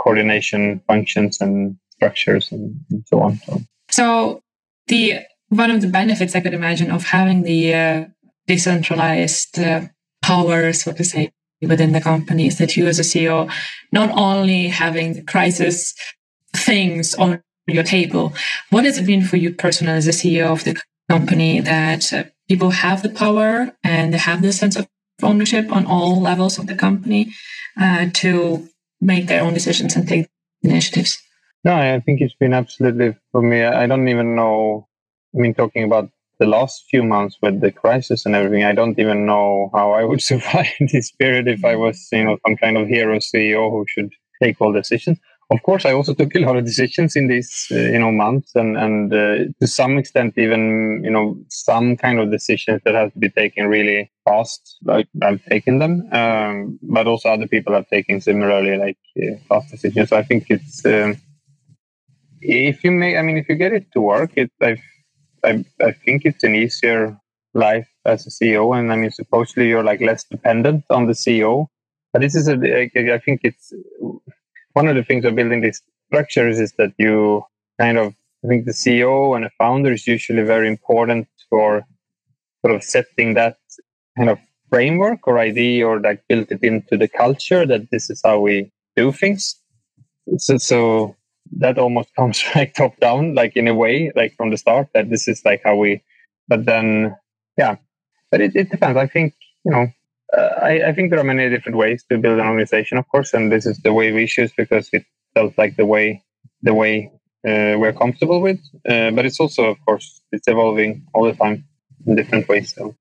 [0.00, 3.36] coordination functions and structures and, and so on.
[3.36, 3.60] So.
[3.90, 4.42] so.
[4.88, 8.04] the one of the benefits I could imagine of having the uh,
[8.46, 9.82] decentralized uh,
[10.22, 13.52] power, so to say, within the company is that you as a CEO
[13.92, 15.94] not only having the crisis
[16.56, 18.32] things on your table,
[18.70, 22.24] what does it mean for you personally as a CEO of the company that uh,
[22.48, 24.88] people have the power and they have the sense of
[25.22, 27.32] ownership on all levels of the company
[27.78, 28.68] uh, to
[29.00, 30.26] make their own decisions and take
[30.62, 31.18] initiatives?
[31.64, 33.62] No, I think it's been absolutely for me.
[33.62, 34.88] I don't even know.
[35.34, 38.98] I mean, talking about the last few months with the crisis and everything, I don't
[38.98, 42.78] even know how I would survive this period if I was, you know, some kind
[42.78, 44.10] of hero CEO who should
[44.42, 45.18] take all decisions.
[45.50, 48.52] of course, I also took a lot of decisions in these, uh, you know, months,
[48.54, 53.12] and and uh, to some extent, even you know, some kind of decisions that have
[53.12, 54.78] to be taken really fast.
[54.82, 59.70] Like I've taken them, um, but also other people have taken similarly like uh, fast
[59.72, 60.08] decisions.
[60.08, 61.16] So I think it's um,
[62.40, 64.76] if you make, I mean, if you get it to work, it I,
[65.44, 67.18] I I think it's an easier
[67.54, 71.66] life as a CEO, and I mean, supposedly you're like less dependent on the CEO.
[72.12, 73.72] But this is a, I think it's
[74.72, 77.44] one of the things of building these structures is that you
[77.78, 81.84] kind of I think the CEO and the founder is usually very important for
[82.62, 83.58] sort of setting that
[84.16, 84.38] kind of
[84.70, 88.72] framework or idea or like built it into the culture that this is how we
[88.96, 89.56] do things.
[90.38, 91.16] So, so
[91.58, 95.10] that almost comes like top down, like in a way, like from the start that
[95.10, 96.02] this is like how we,
[96.48, 97.16] but then,
[97.56, 97.76] yeah,
[98.30, 98.96] but it, it depends.
[98.96, 99.34] I think,
[99.64, 99.86] you know,
[100.36, 103.34] uh, I, I, think there are many different ways to build an organization, of course,
[103.34, 106.22] and this is the way we choose because it felt like the way
[106.62, 107.10] the way
[107.46, 108.60] uh, we're comfortable with.
[108.88, 111.64] Uh, but it's also, of course, it's evolving all the time
[112.06, 112.74] in different ways.
[112.74, 112.94] So.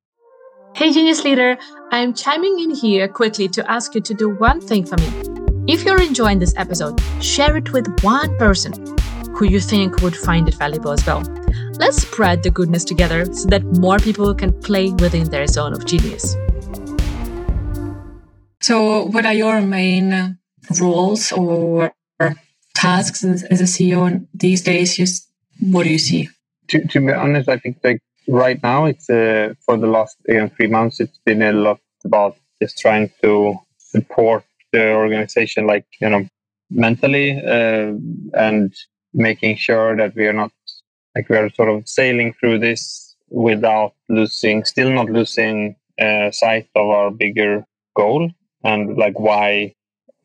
[0.76, 1.58] Hey, Genius Leader,
[1.92, 5.39] I'm chiming in here quickly to ask you to do one thing for me.
[5.72, 8.74] If you're enjoying this episode, share it with one person
[9.36, 11.22] who you think would find it valuable as well.
[11.74, 15.86] Let's spread the goodness together so that more people can play within their zone of
[15.86, 16.36] genius.
[18.62, 20.40] So, what are your main
[20.82, 21.94] roles or
[22.74, 24.98] tasks as, a CEO these days?
[24.98, 25.30] Just
[25.60, 26.30] what do you see?
[26.70, 30.50] To, to be honest, I think like right now, it's uh, for the last again,
[30.50, 36.10] three months, it's been a lot about just trying to support the organization, like you
[36.10, 36.28] know,
[36.70, 37.94] mentally, uh,
[38.34, 38.74] and
[39.14, 40.52] making sure that we are not
[41.16, 46.68] like we are sort of sailing through this without losing, still not losing uh, sight
[46.76, 48.30] of our bigger goal
[48.64, 49.74] and like why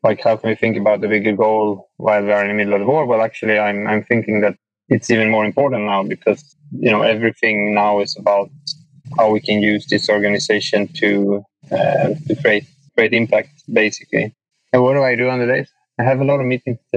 [0.03, 2.73] like how can we think about the bigger goal while we are in the middle
[2.73, 3.05] of the war?
[3.05, 4.55] Well actually i'm i'm thinking that
[4.89, 8.49] it's even more important now because you know everything now is about
[9.17, 14.33] how we can use this organization to uh, to create create impact basically.
[14.73, 15.69] And what do i do on the days?
[15.99, 16.79] I have a lot of meetings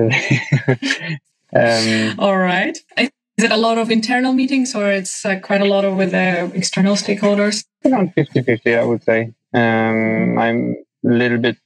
[1.55, 2.77] um, all right.
[2.97, 6.11] Is it a lot of internal meetings or it's uh, quite a lot of with
[6.11, 7.65] the external stakeholders?
[7.85, 9.33] Around 50 50 i would say.
[9.55, 11.57] Um, i'm a little bit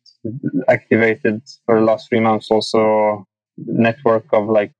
[0.68, 3.26] activated for the last three months also.
[3.56, 4.72] Network of like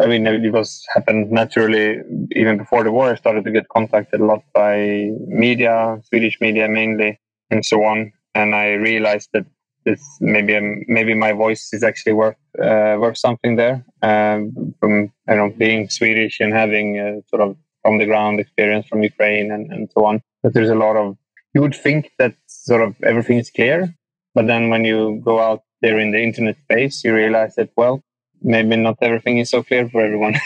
[0.00, 2.00] I mean it was happened naturally
[2.32, 3.10] even before the war.
[3.10, 7.18] I started to get contacted a lot by media Swedish media mainly
[7.50, 9.46] and so on and I realized that
[9.84, 15.12] this maybe um, maybe my voice is actually worth uh, worth something there um, from
[15.28, 19.50] you know being Swedish and having a sort of on the ground experience from Ukraine
[19.50, 21.16] and, and so on but there's a lot of
[21.54, 23.94] you would think that sort of everything is clear.
[24.34, 28.02] But then when you go out there in the internet space, you realize that, well,
[28.42, 30.36] maybe not everything is so clear for everyone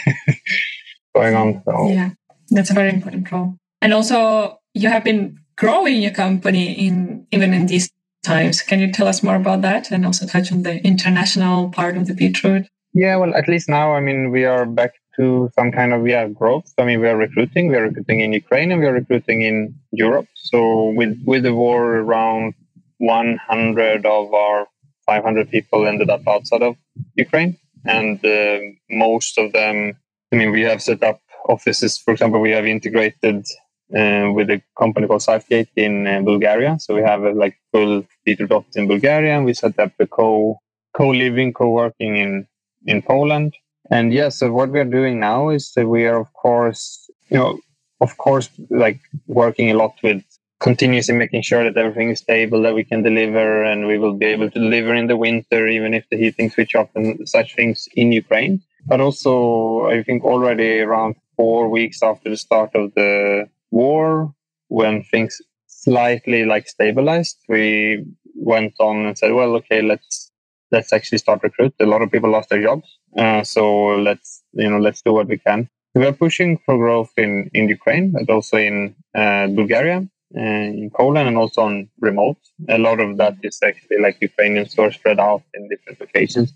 [1.15, 1.61] going on.
[1.65, 1.89] So.
[1.89, 2.11] Yeah,
[2.49, 3.55] that's a very important role.
[3.81, 7.89] And also, you have been growing your company in even in these
[8.23, 8.61] times.
[8.61, 12.07] Can you tell us more about that and also touch on the international part of
[12.07, 12.67] the Beetroot?
[12.93, 16.27] Yeah, well, at least now, I mean, we are back to some kind of yeah
[16.27, 16.71] growth.
[16.77, 17.67] I mean, we are recruiting.
[17.67, 20.27] We are recruiting in Ukraine and we are recruiting in Europe.
[20.35, 22.53] So with with the war, around
[22.97, 24.67] 100 of our
[25.05, 26.75] 500 people ended up outside of
[27.15, 29.93] Ukraine, and uh, most of them.
[30.31, 31.97] I mean, we have set up offices.
[31.97, 33.45] For example, we have integrated
[33.89, 36.77] with a company called Safegate in uh, Bulgaria.
[36.79, 40.07] So we have a like full Beetroot office in Bulgaria, and we set up a
[40.07, 40.59] co
[40.93, 42.47] co living, co working in
[42.85, 43.53] in Poland
[43.89, 47.59] and yeah, so what we're doing now is that we are, of course, you know,
[48.01, 50.23] of course, like working a lot with
[50.59, 54.25] continuously making sure that everything is stable, that we can deliver, and we will be
[54.25, 57.87] able to deliver in the winter, even if the heating switch off and such things
[57.95, 58.61] in Ukraine.
[58.87, 63.49] But also, I think already around four weeks after the start of the
[63.81, 64.33] war,
[64.67, 65.33] when things
[65.67, 68.05] slightly like stabilized, we
[68.35, 70.31] went on and said, well, okay, let's
[70.71, 71.73] let's actually start recruit.
[71.79, 73.63] A lot of people lost their jobs, uh, so
[74.07, 75.69] let's you know let's do what we can.
[75.95, 79.99] We are pushing for growth in in Ukraine, but also in uh, Bulgaria,
[80.41, 81.75] uh, in Poland, and also on
[82.09, 82.41] remote.
[82.77, 86.49] A lot of that is actually like Ukrainian stores spread out in different locations.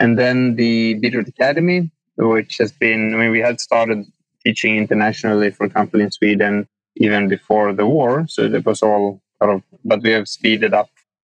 [0.00, 1.78] And then the Beetroot Academy,
[2.16, 4.00] which has been, I mean, we had started
[4.44, 8.26] teaching internationally, for example, in Sweden even before the war.
[8.28, 10.88] So it was all sort of, but we have speeded up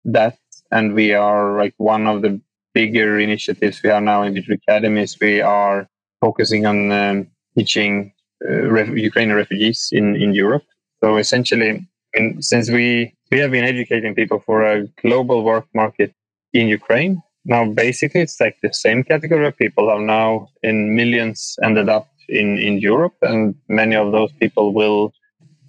[0.05, 0.39] that
[0.71, 2.41] and we are like one of the
[2.75, 5.19] bigger initiatives we have now in digital academies.
[5.21, 5.89] We are
[6.21, 8.13] focusing on um, teaching
[8.49, 10.65] uh, ref- Ukrainian refugees in, in Europe.
[11.03, 16.13] So essentially, in, since we we have been educating people for a global work market
[16.53, 21.57] in Ukraine, now basically it's like the same category of people have now in millions
[21.63, 25.13] ended up in, in Europe, and many of those people will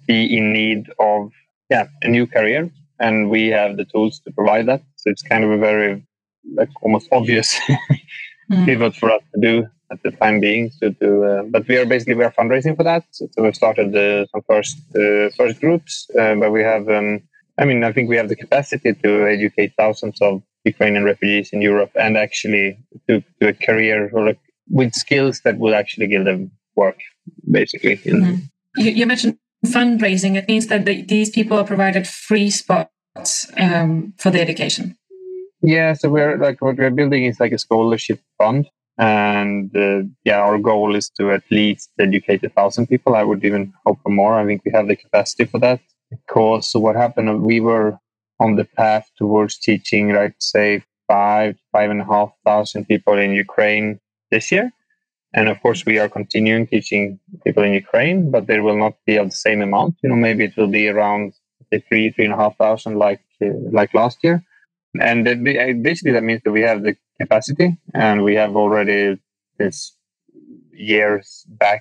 [0.06, 1.30] be in need of
[1.70, 4.82] yeah a new career, and we have the tools to provide that.
[4.96, 6.04] So it's kind of a very
[6.54, 7.58] like almost obvious
[8.50, 8.64] mm.
[8.64, 10.70] pivot for us to do at the time being.
[10.70, 13.04] So to, uh, but we are basically we are fundraising for that.
[13.10, 16.88] So we've started uh, some first uh, first groups, uh, but we have.
[16.88, 17.20] Um,
[17.58, 21.60] I mean, I think we have the capacity to educate thousands of Ukrainian refugees in
[21.60, 24.40] Europe and actually to, to a career or like
[24.72, 26.98] with skills that will actually give them work,
[27.48, 27.98] basically.
[27.98, 28.36] Mm-hmm.
[28.76, 30.34] You, you, mentioned fundraising.
[30.36, 34.96] It means that the, these people are provided free spots um, for the education.
[35.60, 38.68] Yeah, so we're like what we're building is like a scholarship fund,
[38.98, 43.14] and uh, yeah, our goal is to at least educate a thousand people.
[43.14, 44.34] I would even hope for more.
[44.34, 45.80] I think we have the capacity for that.
[46.10, 47.96] Because what happened, we were
[48.40, 53.30] on the path towards teaching, like say five, five and a half thousand people in
[53.30, 54.00] Ukraine
[54.32, 54.66] this year.
[55.34, 57.04] And of course, we are continuing teaching
[57.44, 59.92] people in Ukraine, but there will not be of the same amount.
[60.02, 61.24] You know, maybe it will be around
[61.70, 64.36] say, three, three and a half thousand, like uh, like last year.
[65.00, 65.24] And
[65.88, 69.18] basically, that means that we have the capacity, and we have already
[69.58, 69.96] this
[70.72, 71.80] years back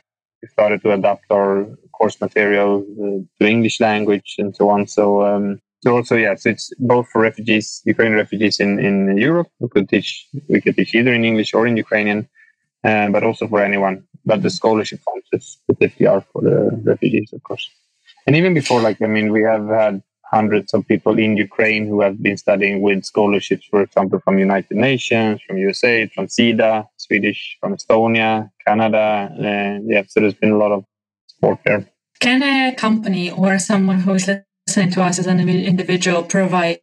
[0.53, 2.71] started to adapt our course material
[3.03, 4.87] uh, to English language and so on.
[4.87, 5.45] So um,
[5.83, 9.47] so also, yes, it's both for refugees, Ukrainian refugees in, in Europe.
[9.59, 12.29] We could teach, we could teach either in English or in Ukrainian,
[12.83, 14.03] uh, but also for anyone.
[14.25, 15.25] But the scholarship funds
[15.55, 17.69] specifically are for the refugees, of course.
[18.27, 22.01] And even before, like, I mean, we have had hundreds of people in Ukraine who
[22.01, 27.57] have been studying with scholarships, for example, from United Nations, from USA, from SIDA, Swedish,
[27.59, 29.29] from Estonia, Canada.
[29.37, 30.85] Uh, yeah, so there's been a lot of
[31.27, 31.85] support there.
[32.21, 34.29] Can a company or someone who is
[34.67, 36.79] listening to us as an individual provide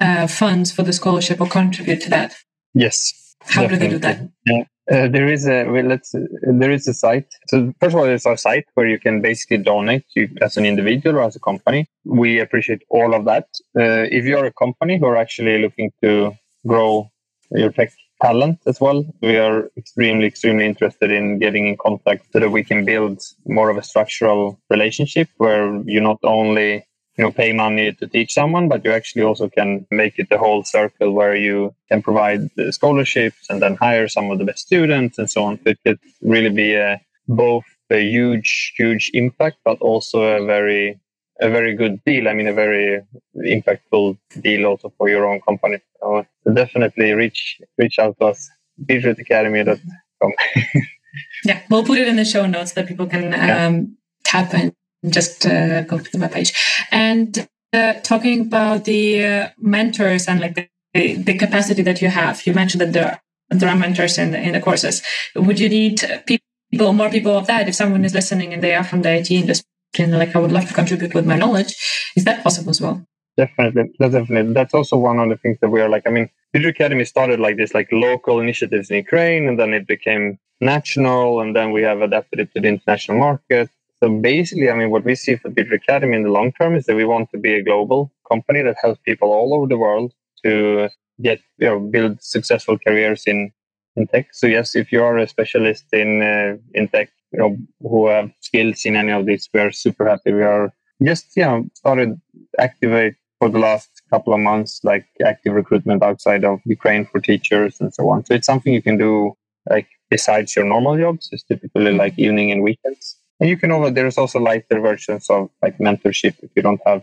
[0.00, 2.36] uh, funds for the scholarship or contribute to that?
[2.74, 3.25] Yes.
[3.48, 4.28] How do they do that?
[4.46, 4.64] Yeah.
[4.88, 7.26] Uh, there is a well, let's uh, there is a site.
[7.48, 10.64] So first of all, there's our site where you can basically donate to, as an
[10.64, 11.88] individual or as a company.
[12.04, 13.48] We appreciate all of that.
[13.76, 16.36] Uh, if you are a company who are actually looking to
[16.66, 17.10] grow
[17.50, 17.90] your tech
[18.22, 22.62] talent as well, we are extremely extremely interested in getting in contact so that we
[22.62, 26.86] can build more of a structural relationship where you not only
[27.16, 30.38] you know pay money to teach someone but you actually also can make it the
[30.38, 34.66] whole circle where you can provide the scholarships and then hire some of the best
[34.66, 35.58] students and so on.
[35.64, 40.98] It could really be a, both a huge huge impact but also a very
[41.40, 42.28] a very good deal.
[42.28, 43.02] I mean a very
[43.36, 45.78] impactful deal also for your own company.
[46.00, 48.50] So definitely reach reach out to us
[48.84, 50.32] beetrootacademy.com
[51.44, 53.80] yeah we'll put it in the show notes that people can um, yeah.
[54.22, 54.74] tap in
[55.10, 56.54] just uh, go to the webpage.
[56.90, 60.54] And uh, talking about the uh, mentors and like
[60.94, 64.32] the, the capacity that you have, you mentioned that there are, there are mentors in
[64.32, 65.02] the, in the courses.
[65.34, 67.68] Would you need people, more people of that?
[67.68, 69.66] If someone is listening and they are from the IT industry
[69.98, 71.74] and like, I would love to contribute with my knowledge,
[72.16, 73.06] is that possible as well?
[73.36, 74.54] Definitely, that's definitely.
[74.54, 76.04] That's also one of the things that we are like.
[76.06, 79.86] I mean, Digital Academy started like this, like local initiatives in Ukraine, and then it
[79.86, 83.68] became national, and then we have adapted it to the international market.
[84.02, 86.84] So basically, I mean, what we see for Digital Academy in the long term is
[86.84, 90.12] that we want to be a global company that helps people all over the world
[90.44, 90.88] to
[91.22, 93.52] get, you know, build successful careers in,
[93.96, 94.28] in tech.
[94.32, 98.30] So yes, if you are a specialist in, uh, in tech, you know, who have
[98.40, 100.32] skills in any of these, we are super happy.
[100.32, 100.72] We are
[101.02, 102.20] just, you know, started
[102.58, 107.80] activate for the last couple of months, like active recruitment outside of Ukraine for teachers
[107.80, 108.24] and so on.
[108.24, 109.32] So it's something you can do
[109.68, 111.28] like besides your normal jobs.
[111.32, 113.16] It's typically like evening and weekends.
[113.40, 117.02] And you can also, there's also lighter versions of like mentorship if you don't have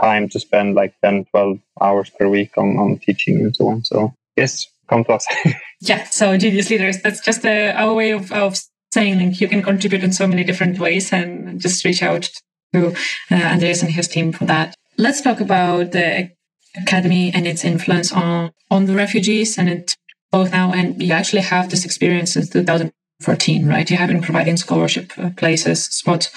[0.00, 3.84] time to spend like 10, 12 hours per week on, on teaching and so on.
[3.84, 5.26] So yes, come to us.
[5.80, 6.04] yeah.
[6.04, 8.56] So genius leaders, that's just a, our way of, of
[8.92, 12.30] saying like, you can contribute in so many different ways and just reach out
[12.72, 12.94] to
[13.30, 14.74] uh, Andreas and his team for that.
[14.96, 16.30] Let's talk about the
[16.76, 19.94] academy and its influence on, on the refugees and it
[20.32, 22.92] both now and you actually have this experience since 2000
[23.24, 23.90] 2014, right?
[23.90, 26.30] You have been providing scholarship uh, places, spots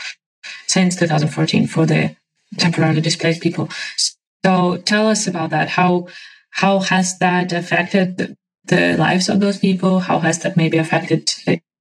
[0.67, 2.15] since 2014 for the
[2.57, 3.69] temporarily displaced people.
[4.43, 5.69] So tell us about that.
[5.69, 6.07] How
[6.51, 8.35] how has that affected
[8.65, 9.99] the, lives of those people?
[9.99, 11.29] How has that maybe affected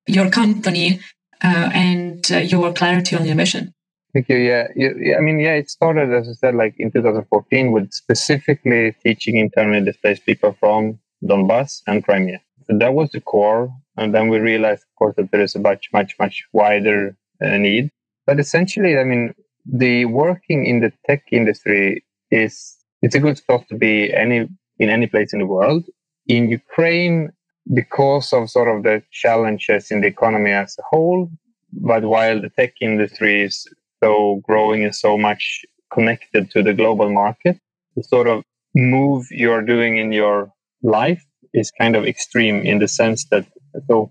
[0.07, 1.01] your company
[1.43, 3.73] uh, and uh, your clarity on your mission?
[4.13, 4.37] Thank you.
[4.37, 8.95] Yeah, yeah, I mean, yeah, it started as I said, like in 2014, with specifically
[9.05, 12.41] teaching internally displaced people from Donbass and Crimea.
[12.67, 15.89] So that was the core and then we realized, course, that there is a much,
[15.93, 17.91] much, much wider uh, need.
[18.27, 19.35] But essentially, I mean,
[19.65, 24.89] the working in the tech industry is it's a good spot to be any in
[24.91, 25.85] any place in the world.
[26.27, 27.31] in Ukraine,
[27.73, 31.31] because of sort of the challenges in the economy as a whole,
[31.73, 33.67] but while the tech industry is
[34.03, 37.59] so growing and so much connected to the global market,
[37.97, 38.43] the sort of
[38.75, 41.25] move you're doing in your life
[41.55, 43.47] is kind of extreme in the sense that
[43.89, 44.11] so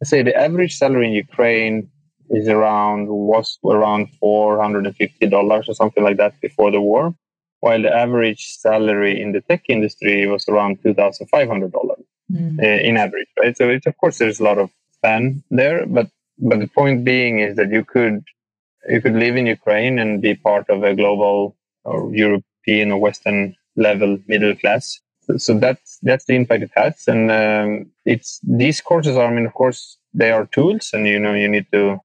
[0.00, 1.90] let's say the average salary in Ukraine
[2.30, 6.80] is around was around four hundred and fifty dollars or something like that before the
[6.80, 7.14] war,
[7.60, 12.04] while the average salary in the tech industry was around two thousand five hundred dollars
[12.30, 12.58] mm.
[12.62, 13.56] uh, in average, right?
[13.56, 17.38] So it's of course there's a lot of span there, but but the point being
[17.40, 18.22] is that you could
[18.88, 23.56] you could live in Ukraine and be part of a global or European or Western
[23.76, 25.00] level middle class.
[25.36, 29.26] So, that's that's the impact it has, and um, it's these courses are.
[29.30, 32.00] I mean, of course, they are tools, and you know you need to.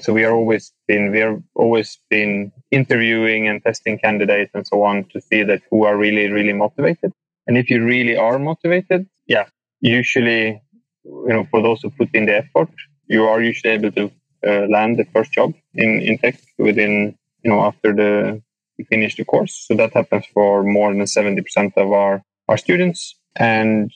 [0.00, 4.84] So we are always been we are always been interviewing and testing candidates and so
[4.84, 7.12] on to see that who are really really motivated.
[7.48, 9.46] And if you really are motivated, yeah,
[9.80, 10.62] usually
[11.04, 12.70] you know for those who put in the effort,
[13.08, 14.12] you are usually able to
[14.46, 18.42] uh, land the first job in, in tech within, you know, after the
[18.76, 19.64] you finish the course.
[19.66, 23.16] So that happens for more than 70% of our, our students.
[23.36, 23.90] And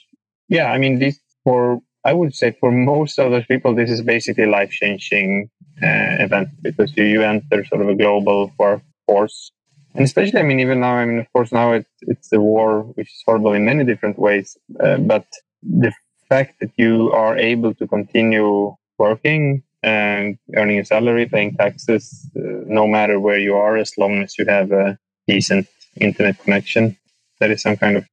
[0.49, 4.03] yeah, I mean, this for, I would say for most of those people, this is
[4.03, 5.51] basically life changing
[5.83, 9.53] uh, event because you, you enter sort of a global workforce.
[9.95, 12.83] And especially, I mean, even now, I mean, of course, now it, it's a war,
[12.83, 14.57] which is horrible in many different ways.
[14.79, 15.27] Uh, but
[15.63, 15.93] the
[16.29, 22.41] fact that you are able to continue working and earning a salary, paying taxes, uh,
[22.67, 25.67] no matter where you are, as long as you have a decent
[26.01, 26.97] internet connection.
[27.41, 28.07] That is some kind of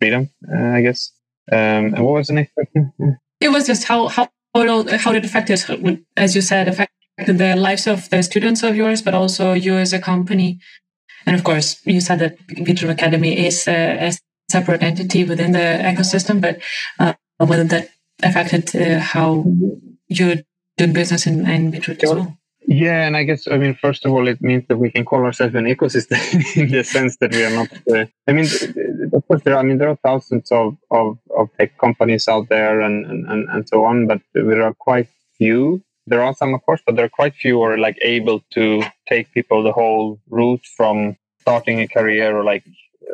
[0.00, 1.12] freedom, uh, I guess.
[1.52, 2.92] Um, and what was the next question?
[3.40, 5.64] It was just how how how it affect it,
[6.16, 6.92] as you said, affect
[7.26, 10.58] the lives of the students of yours, but also you as a company.
[11.26, 14.12] And of course, you said that Beetroot Academy is a, a,
[14.50, 16.60] separate entity within the ecosystem, but
[16.98, 17.90] uh, whether that
[18.20, 19.44] affected uh, how
[20.08, 20.42] you
[20.76, 22.36] doing business in, in Beetroot as well.
[22.66, 25.24] Yeah, and I guess I mean first of all, it means that we can call
[25.24, 26.20] ourselves an ecosystem
[26.56, 27.68] in the sense that we are not.
[27.90, 28.46] Uh, I mean,
[29.12, 29.54] of course, there.
[29.54, 33.48] Are, I mean, there are thousands of, of, of tech companies out there, and, and
[33.48, 34.06] and so on.
[34.06, 35.08] But there are quite
[35.38, 35.82] few.
[36.06, 38.82] There are some, of course, but there are quite few who are like able to
[39.08, 42.64] take people the whole route from starting a career or like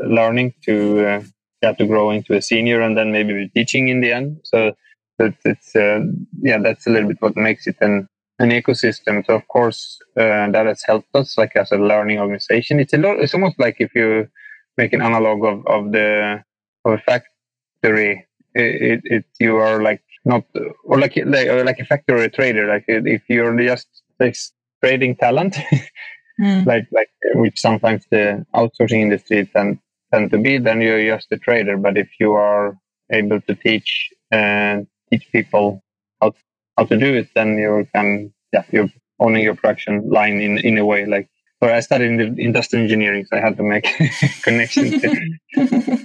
[0.03, 1.22] learning to uh,
[1.62, 4.40] yeah to grow into a senior and then maybe teaching in the end.
[4.44, 4.74] So
[5.18, 6.01] it's, it's uh,
[6.42, 8.09] yeah, that's a little bit what makes it an
[8.39, 9.24] an ecosystem.
[9.26, 12.80] So of course uh, that has helped us, like as a learning organization.
[12.80, 13.18] It's a lot.
[13.20, 14.28] It's almost like if you
[14.76, 16.43] make an analog of, of the
[16.84, 18.26] of a factory.
[18.55, 20.45] It, it, it you are like not
[20.84, 22.66] or like like, like a factory trader.
[22.66, 23.87] Like if you're just
[24.18, 24.37] like
[24.82, 25.57] trading talent,
[26.41, 26.66] mm.
[26.66, 29.78] like like which sometimes the outsourcing industry tend
[30.12, 31.76] tend to be, then you're just a trader.
[31.76, 32.78] But if you are
[33.11, 35.82] able to teach and teach people
[36.20, 36.32] how
[36.77, 40.79] how to do it, then you can yeah you're owning your production line in in
[40.79, 41.29] a way like.
[41.62, 43.89] Or I studied in industrial engineering, so I had to make
[44.43, 45.03] connections.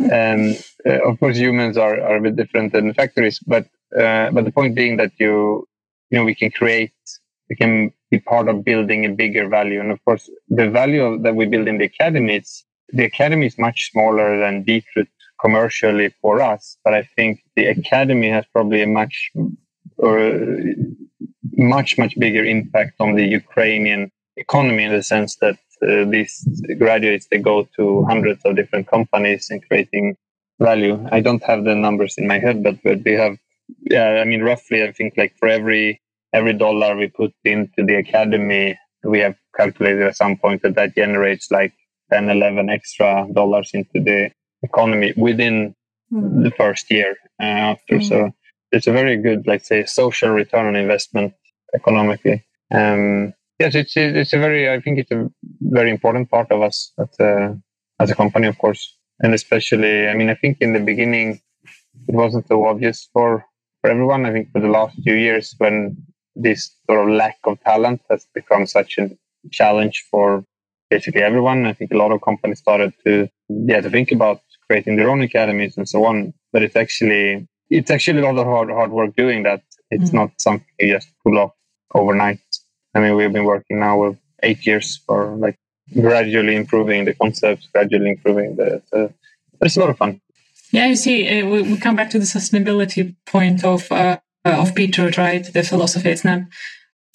[0.10, 4.46] and uh, of course, humans are, are a bit different than factories, but uh, but
[4.46, 5.68] the point being that you
[6.10, 6.94] you know we can create
[7.52, 9.82] we can be part of building a bigger value.
[9.82, 12.64] And of course, the value that we build in the academy, it's,
[12.94, 15.10] the academy is much smaller than Beetroot
[15.42, 19.32] commercially for us, but I think the academy has probably a much
[20.02, 20.40] or
[21.76, 26.34] much much bigger impact on the Ukrainian economy in the sense that uh, these
[26.78, 30.16] graduates they go to hundreds of different companies and creating
[30.60, 30.96] value.
[31.12, 33.36] I don't have the numbers in my head, but but we have
[33.96, 34.22] yeah.
[34.22, 36.02] I mean, roughly, I think like for every
[36.34, 40.96] every dollar we put into the academy, we have calculated at some point that that
[40.96, 41.74] generates like
[42.12, 44.32] 10, 11 extra dollars into the
[44.64, 45.76] economy within
[46.12, 46.44] mm.
[46.44, 47.96] the first year uh, after.
[47.96, 48.08] Mm.
[48.08, 48.32] So
[48.72, 51.34] it's a very good, let's say, social return on investment
[51.76, 52.44] economically.
[52.74, 54.70] Um, yes, it's it's a very.
[54.70, 55.30] I think it's a
[55.62, 57.58] very important part of us as a
[58.00, 60.08] as a company, of course, and especially.
[60.08, 61.42] I mean, I think in the beginning
[62.08, 63.46] it wasn't so obvious for
[63.82, 64.26] for everyone.
[64.26, 65.98] I think for the last few years, when
[66.36, 69.10] this sort of lack of talent has become such a
[69.52, 70.46] challenge for
[70.90, 74.96] basically everyone, I think a lot of companies started to yeah to think about creating
[74.96, 76.34] their own academies and so on.
[76.54, 79.64] But it's actually it's actually a lot of hard hard work doing that.
[79.90, 80.18] It's mm-hmm.
[80.18, 81.54] not something you just pull off
[81.94, 82.40] overnight.
[82.94, 85.58] I mean, we've been working now with eight years for like
[85.94, 88.82] gradually improving the concepts, gradually improving the.
[88.92, 89.14] the
[89.58, 90.22] but it's a lot of fun.
[90.72, 94.62] Yeah, you see, uh, we, we come back to the sustainability point of uh, uh,
[94.62, 95.44] of Beetroot, right?
[95.44, 96.10] The philosophy.
[96.10, 96.42] It's not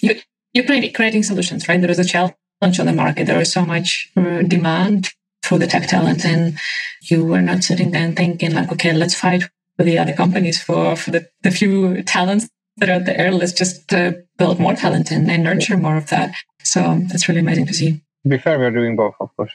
[0.01, 0.17] you
[0.55, 1.81] you're creating solutions, right?
[1.81, 3.27] There is a challenge on the market.
[3.27, 5.11] There is so much uh, demand
[5.43, 6.59] for the tech talent and
[7.03, 9.45] you were not sitting there and thinking like, okay, let's fight
[9.85, 13.31] the other companies for, for the, the few talents that are there.
[13.31, 16.35] Let's just uh, build more talent and, and nurture more of that.
[16.63, 17.93] So um, that's really amazing to see.
[18.25, 19.53] To be fair, we're doing both, of course.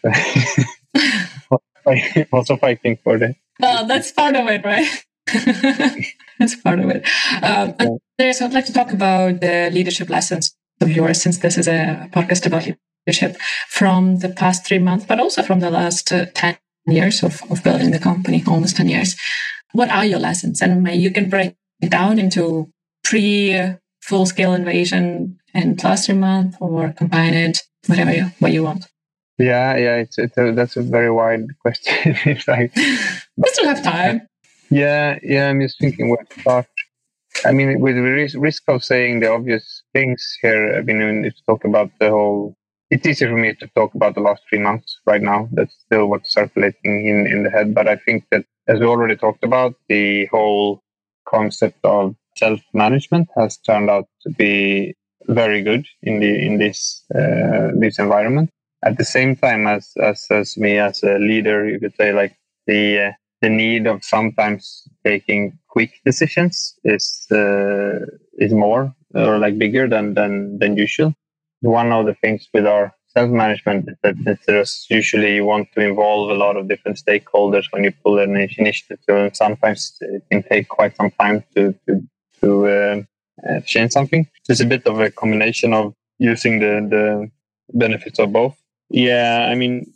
[2.32, 3.36] also fighting for that.
[3.60, 4.88] Well, that's part of it, right?
[6.40, 7.06] that's part of it.
[7.44, 7.76] Um,
[8.20, 8.34] yeah.
[8.42, 12.46] I'd like to talk about the leadership lessons of yours, since this is a podcast
[12.46, 12.68] about
[13.06, 16.58] leadership from the past three months, but also from the last uh, 10
[16.88, 19.16] years of, of building the company, almost 10 years.
[19.74, 20.62] What are your lessons?
[20.62, 22.72] And you can break it down into
[23.04, 28.88] pre full scale invasion and cluster month or combine it, whatever you, what you want.
[29.38, 32.16] Yeah, yeah, it's, it's a, that's a very wide question.
[32.26, 34.28] it's like, we still have time.
[34.70, 36.68] Yeah, yeah, I'm just thinking where to start.
[37.46, 41.42] I mean, with the risk of saying the obvious things here, I mean, if you
[41.48, 42.56] talk about the whole,
[42.92, 45.50] it's easy for me to talk about the last three months right now.
[45.54, 47.74] That's still what's circulating in, in the head.
[47.74, 50.84] But I think that, as we already talked about, the whole
[51.28, 54.96] concept of self-management has turned out to be
[55.28, 58.50] very good in the in this uh, this environment.
[58.84, 62.36] At the same time, as, as as me as a leader, you could say like
[62.68, 63.12] the uh,
[63.42, 68.00] the need of sometimes taking quick decisions is uh,
[68.38, 71.14] is more or like bigger than than than usual.
[71.62, 75.82] One of the things with our self management is that, there's usually you want to
[75.82, 79.00] involve a lot of different stakeholders when you pull an initiative.
[79.08, 82.02] So sometimes it can take quite some time to to
[82.42, 83.02] to uh,
[83.48, 84.26] uh, change something.
[84.44, 87.32] So it's a bit of a combination of using the the
[87.74, 88.56] benefits of both.
[88.90, 89.94] Yeah, I mean,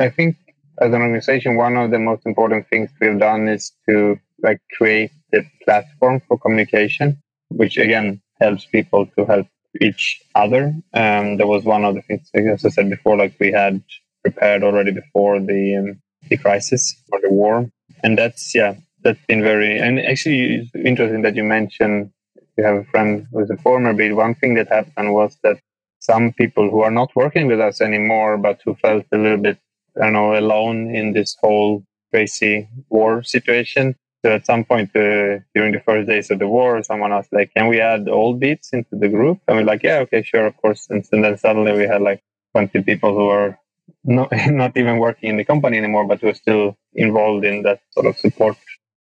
[0.00, 0.36] I think
[0.80, 5.10] as an organization, one of the most important things we've done is to like create
[5.32, 9.46] the platform for communication, which again helps people to help
[9.80, 10.74] each other.
[10.94, 13.82] Um, that was one of the things, as I said before, like we had
[14.22, 17.70] prepared already before the um, the crisis or the war,
[18.02, 22.10] and that's yeah, that's been very and actually it's interesting that you mentioned
[22.56, 25.58] you have a friend who's a former But One thing that happened was that
[26.00, 29.58] some people who are not working with us anymore, but who felt a little bit
[29.96, 33.96] I don't know, alone in this whole crazy war situation.
[34.24, 37.54] So at some point uh, during the first days of the war, someone asked like,
[37.54, 40.56] "Can we add old beats into the group?" And we're like, "Yeah, okay, sure, of
[40.56, 43.58] course." And, and then suddenly we had like 20 people who were
[44.04, 47.80] not not even working in the company anymore, but who are still involved in that
[47.92, 48.56] sort of support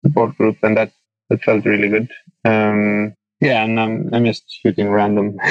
[0.05, 0.93] support group, and that
[1.29, 2.11] that felt really good.
[2.45, 5.37] Um, yeah, and I'm I'm just shooting random.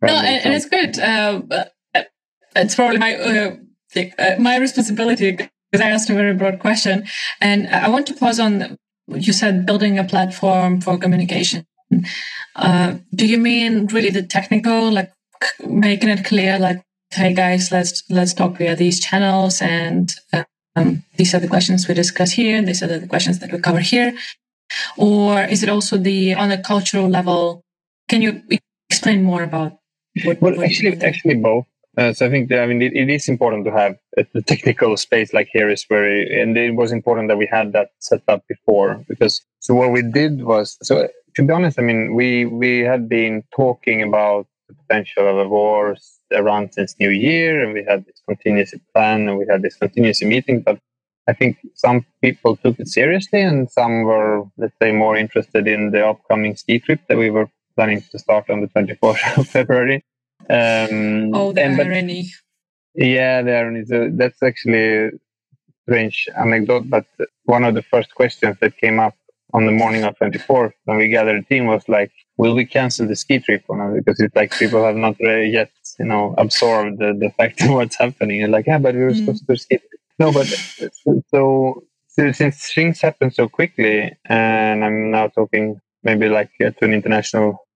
[0.02, 0.98] no, and, and, it's good.
[0.98, 1.42] Uh,
[2.56, 3.14] it's probably my.
[3.16, 3.56] Uh,
[3.96, 5.36] uh, my responsibility
[5.70, 7.06] because I asked a very broad question.
[7.40, 8.76] And I want to pause on
[9.08, 11.66] you said building a platform for communication.
[12.54, 15.12] Uh, do you mean really the technical, like
[15.66, 20.14] making it clear, like, hey guys, let's let's talk via these channels, and
[20.76, 22.62] um, these are the questions we discuss here.
[22.62, 24.14] These are the questions that we cover here.
[24.96, 27.64] Or is it also the on a cultural level?
[28.08, 28.42] Can you
[28.88, 29.78] explain more about
[30.24, 30.40] what?
[30.40, 31.66] Well, what actually, actually both.
[31.96, 34.42] Uh, so I think that, I mean it, it is important to have a, a,
[34.42, 38.22] technical space like here is very and it was important that we had that set
[38.28, 42.44] up before because so what we did was so to be honest I mean we
[42.44, 45.96] we had been talking about the potential of a war
[46.32, 50.26] around since New Year and we had this contingency plan and we had this contingency
[50.26, 50.78] meeting but
[51.28, 55.90] I think some people took it seriously and some were let's say more interested in
[55.90, 60.04] the upcoming ski trip that we were planning to start on the 24th of February
[60.50, 62.30] um, oh, the and, irony.
[62.94, 63.84] But, yeah, the irony.
[63.84, 65.10] So that's actually a
[65.84, 67.06] strange anecdote, but
[67.44, 69.14] one of the first questions that came up
[69.52, 73.16] on the morning of 24th when we gathered team was like, will we cancel the
[73.16, 73.94] ski trip or not?
[73.94, 77.70] Because it's like people have not really yet, you know, absorbed the, the fact of
[77.70, 78.42] what's happening.
[78.42, 79.18] And like, yeah, but we were mm.
[79.18, 79.78] supposed to ski.
[80.18, 86.50] No, but so, so since things happen so quickly, and I'm now talking maybe like
[86.64, 87.66] uh, to an international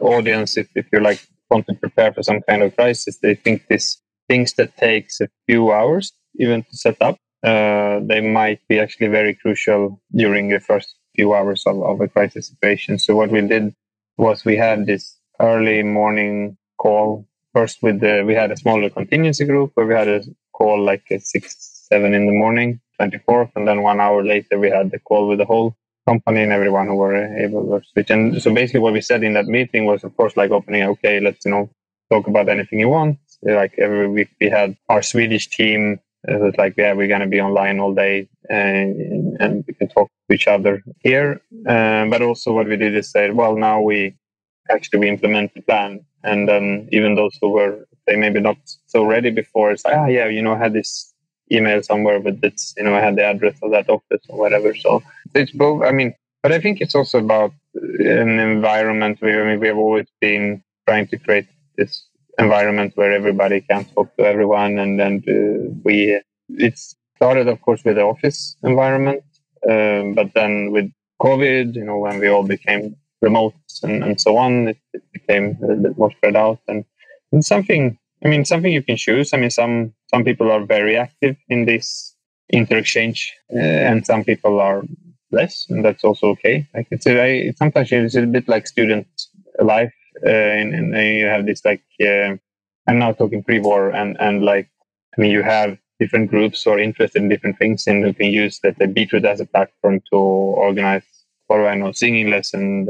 [0.00, 3.66] audience, if, if you're like want to prepare for some kind of crisis, they think
[3.68, 8.80] this things that takes a few hours even to set up, uh, they might be
[8.80, 12.98] actually very crucial during the first few hours of, of a crisis situation.
[12.98, 13.74] So what we did
[14.16, 19.44] was we had this early morning call first with the we had a smaller contingency
[19.44, 20.22] group where we had a
[20.52, 24.70] call like at six seven in the morning 24th and then one hour later we
[24.70, 25.76] had the call with the whole
[26.06, 28.10] company and everyone who were able to switch.
[28.10, 31.20] And so basically what we said in that meeting was, of course, like opening, okay,
[31.20, 31.70] let's, you know,
[32.10, 33.18] talk about anything you want.
[33.42, 36.00] Like every week we had our Swedish team.
[36.26, 39.88] It was like, yeah, we're going to be online all day and, and we can
[39.88, 41.40] talk to each other here.
[41.66, 44.16] Um, but also what we did is say, well, now we
[44.70, 46.04] actually we implement the plan.
[46.22, 50.06] And then even those who were, they maybe not so ready before, it's like, ah,
[50.06, 51.13] yeah, you know, I had this
[51.50, 54.74] email somewhere with it's you know I had the address of that office or whatever.
[54.74, 55.02] So
[55.34, 55.82] it's both.
[55.82, 59.76] I mean, but I think it's also about an environment where I mean, we have
[59.76, 62.06] always been trying to create this
[62.38, 66.78] environment where everybody can talk to everyone, and then uh, we it
[67.16, 69.22] started of course with the office environment,
[69.68, 70.90] um, but then with
[71.22, 75.56] COVID, you know, when we all became remote and, and so on, it, it became
[75.62, 76.84] a little bit more spread out and,
[77.32, 79.34] and something I mean, something you can choose.
[79.34, 82.14] I mean, some some people are very active in this
[82.52, 83.20] interexchange,
[83.52, 84.82] uh, and some people are
[85.32, 86.68] less, and that's also okay.
[86.72, 89.08] Like it's a, sometimes it's a bit like student
[89.58, 89.94] life,
[90.24, 92.36] uh, and, and, you have this like uh,
[92.86, 94.68] I'm now talking pre-war, and and like
[95.16, 98.60] I mean, you have different groups or interested in different things, and you can use
[98.62, 101.02] that the Beetroot as a platform to organize
[101.48, 102.88] or I know singing lessons,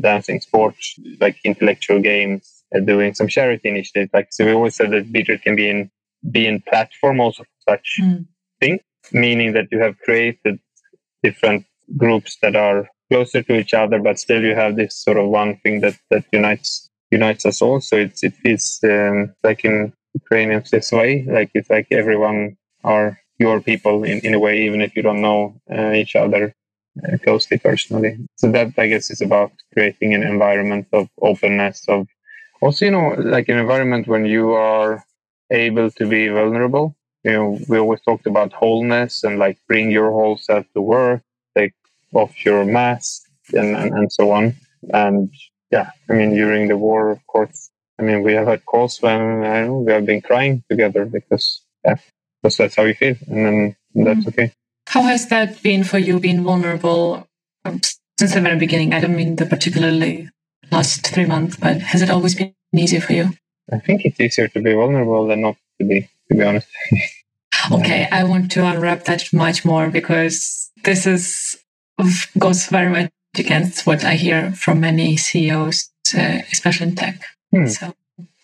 [0.00, 4.10] dancing, sports, like intellectual games, doing some charity initiatives.
[4.14, 5.90] Like so, we always said that Beetroot can be in
[6.30, 8.26] be in platform also for such mm.
[8.60, 8.80] things,
[9.12, 10.58] meaning that you have created
[11.22, 11.64] different
[11.96, 15.56] groups that are closer to each other, but still you have this sort of one
[15.58, 17.80] thing that that unites unites us all.
[17.80, 23.18] So it's it is um, like in Ukrainian this way, like it's like everyone are
[23.38, 26.54] your people in, in a way, even if you don't know uh, each other
[27.04, 28.18] uh, closely personally.
[28.36, 32.06] So that I guess is about creating an environment of openness, of
[32.60, 35.04] also you know like an environment when you are
[35.50, 36.94] able to be vulnerable
[37.24, 41.22] you know we always talked about wholeness and like bring your whole self to work
[41.56, 41.74] take
[42.14, 43.22] off your mask
[43.52, 44.54] and, and, and so on
[44.92, 45.30] and
[45.70, 49.44] yeah i mean during the war of course i mean we have had calls when
[49.44, 51.96] I know, we have been crying together because yeah
[52.42, 54.28] because that's how we feel and then that's mm-hmm.
[54.28, 54.52] okay
[54.88, 57.26] how has that been for you being vulnerable
[57.64, 57.80] um,
[58.18, 60.30] since the very beginning i don't mean the particularly
[60.70, 63.32] last three months, but has it always been easier for you?
[63.72, 66.68] I think it's easier to be vulnerable than not to be, to be honest.
[67.72, 71.56] okay, I want to unwrap that much more because this is
[72.38, 77.22] goes very much against what I hear from many CEOs, uh, especially in tech.
[77.52, 77.66] Hmm.
[77.66, 77.94] So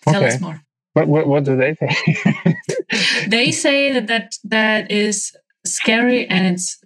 [0.03, 0.27] tell okay.
[0.27, 0.61] us more.
[0.93, 2.55] What, what, what do they say?
[3.27, 6.79] they say that, that that is scary and it's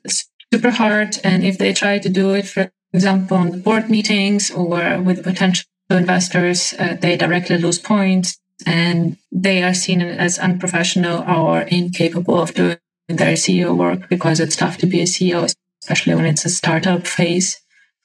[0.53, 1.17] super hard.
[1.23, 5.23] And if they try to do it for example, on the board meetings or with
[5.23, 5.65] potential
[5.97, 12.53] investors, uh, they directly lose points and they are seen as unprofessional or incapable of
[12.53, 12.77] doing
[13.07, 17.07] their CEO work because it's tough to be a CEO, especially when it's a startup
[17.07, 17.59] phase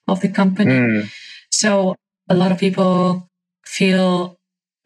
[0.08, 0.72] of the company.
[0.72, 1.10] Mm.
[1.50, 1.96] So
[2.28, 3.28] a lot of people
[3.64, 4.38] feel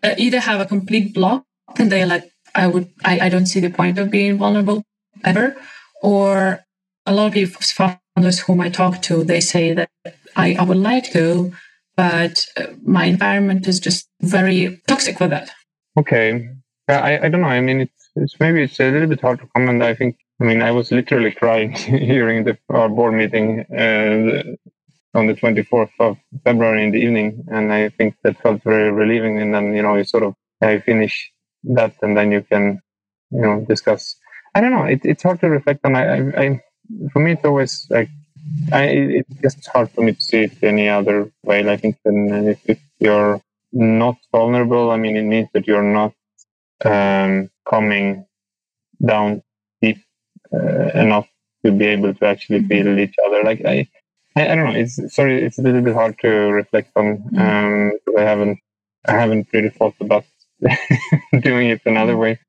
[0.02, 1.44] uh, either have a complete block
[1.78, 4.82] and they're like, I would, I, I don't see the point of being vulnerable
[5.24, 5.56] ever,
[6.02, 6.64] or
[7.06, 9.90] a lot of founders whom I talk to, they say that
[10.36, 11.52] I, I would like to,
[12.00, 15.50] but uh, my environment is just very toxic for that.
[15.98, 16.48] Okay.
[16.88, 17.54] I, I don't know.
[17.58, 19.82] I mean, it's, it's maybe it's a little bit hard to comment.
[19.82, 24.42] I think, I mean, I was literally crying during the, our board meeting uh,
[25.12, 27.44] on the 24th of February in the evening.
[27.48, 29.38] And I think that felt very relieving.
[29.42, 31.30] And then, you know, you sort of uh, finish
[31.64, 32.80] that and then you can,
[33.30, 34.16] you know, discuss.
[34.54, 34.84] I don't know.
[34.84, 35.96] It, it's hard to reflect on.
[35.96, 36.60] I, I, I
[37.12, 38.08] for me, it's always like
[38.72, 41.68] I, it's just hard for me to see it any other way.
[41.68, 43.40] I think if, if you're
[43.72, 46.12] not vulnerable, I mean, it means that you're not
[46.84, 48.26] um, coming
[49.04, 49.42] down
[49.82, 49.98] deep
[50.52, 51.28] uh, enough
[51.64, 52.98] to be able to actually feel mm-hmm.
[53.00, 53.42] each other.
[53.44, 53.88] Like I,
[54.36, 54.80] I, I, don't know.
[54.80, 57.18] It's sorry, it's a little bit hard to reflect on.
[57.18, 57.38] Mm-hmm.
[57.38, 58.58] Um, I haven't,
[59.06, 60.24] I haven't really thought about
[61.40, 62.20] doing it another mm-hmm.
[62.20, 62.40] way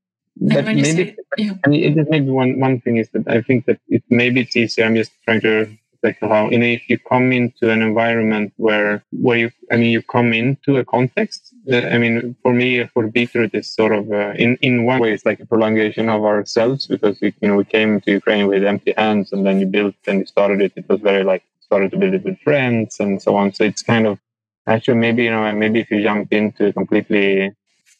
[0.41, 1.53] but maybe say, yeah.
[1.65, 4.55] I mean, it maybe one one thing is that I think that it maybe it's
[4.55, 4.85] easier.
[4.85, 9.37] I'm just trying to reflect how know if you come into an environment where where
[9.37, 11.53] you I mean you come into a context.
[11.71, 15.13] Uh, I mean, for me, for Beetroot, it's sort of uh, in in one way
[15.13, 18.63] it's like a prolongation of ourselves because we you know we came to Ukraine with
[18.63, 20.73] empty hands and then you built and you started it.
[20.75, 23.53] It was very like started to build it with friends and so on.
[23.53, 24.19] So it's kind of
[24.67, 27.51] actually maybe you know maybe if you jump into a completely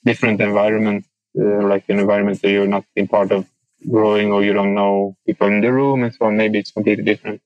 [0.04, 1.06] different environment
[1.40, 3.46] uh, like an environment that you're not in part of
[3.90, 6.38] growing or you don't know people in the room and so on.
[6.38, 7.42] Maybe it's completely different.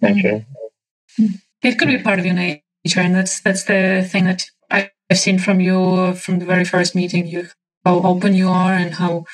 [0.00, 1.26] Mm-hmm.
[1.62, 5.38] It could be part of your nature, and that's that's the thing that I've seen
[5.38, 7.26] from you from the very first meeting.
[7.26, 7.48] You
[7.84, 9.24] how open you are, and how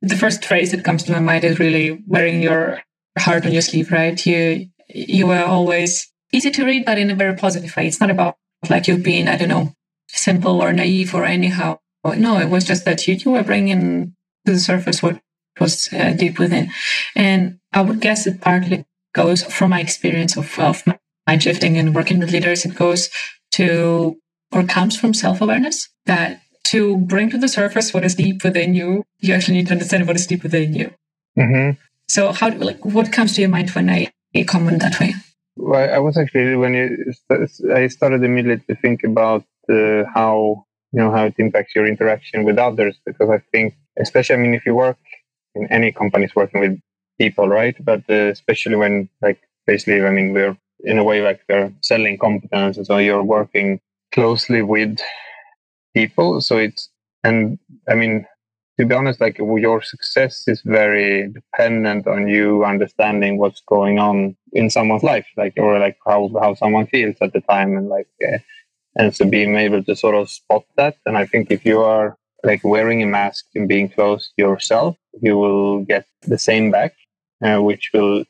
[0.00, 2.82] the first phrase that comes to my mind is really wearing your
[3.18, 3.90] heart on your sleeve.
[3.90, 4.24] Right?
[4.26, 7.86] You you were always easy to read, but in a very positive way.
[7.86, 8.36] It's not about
[8.70, 9.74] like you being I don't know
[10.08, 14.14] simple or naive or anyhow no, it was just that you, you were bringing
[14.46, 15.20] to the surface what
[15.60, 16.70] was uh, deep within.
[17.14, 18.84] And I would guess it partly
[19.14, 20.82] goes from my experience of, of
[21.26, 22.64] mind shifting and working with leaders.
[22.64, 23.10] It goes
[23.52, 24.16] to
[24.52, 28.74] or comes from self awareness that to bring to the surface what is deep within
[28.74, 30.94] you, you actually need to understand what is deep within you.
[31.38, 31.78] Mm-hmm.
[32.08, 34.10] So how like what comes to your mind when I
[34.46, 35.14] comment that way?
[35.56, 37.12] Well, I was actually when you
[37.74, 42.44] I started immediately to think about uh, how you know how it impacts your interaction
[42.44, 44.98] with others because I think especially I mean if you work
[45.54, 46.78] in any companies working with
[47.18, 47.76] people right?
[47.84, 52.18] But uh, especially when like basically I mean we're in a way like they're selling
[52.18, 53.80] competence so you're working
[54.12, 54.98] closely with
[55.94, 56.40] people.
[56.40, 56.88] So it's
[57.24, 57.58] and
[57.88, 58.26] I mean
[58.78, 64.34] to be honest, like your success is very dependent on you understanding what's going on
[64.52, 68.08] in someone's life, like or like how how someone feels at the time, and like
[68.26, 68.38] uh,
[68.96, 70.96] and so being able to sort of spot that.
[71.06, 75.36] And I think if you are like wearing a mask and being close yourself, you
[75.36, 76.94] will get the same back,
[77.42, 78.24] uh, which will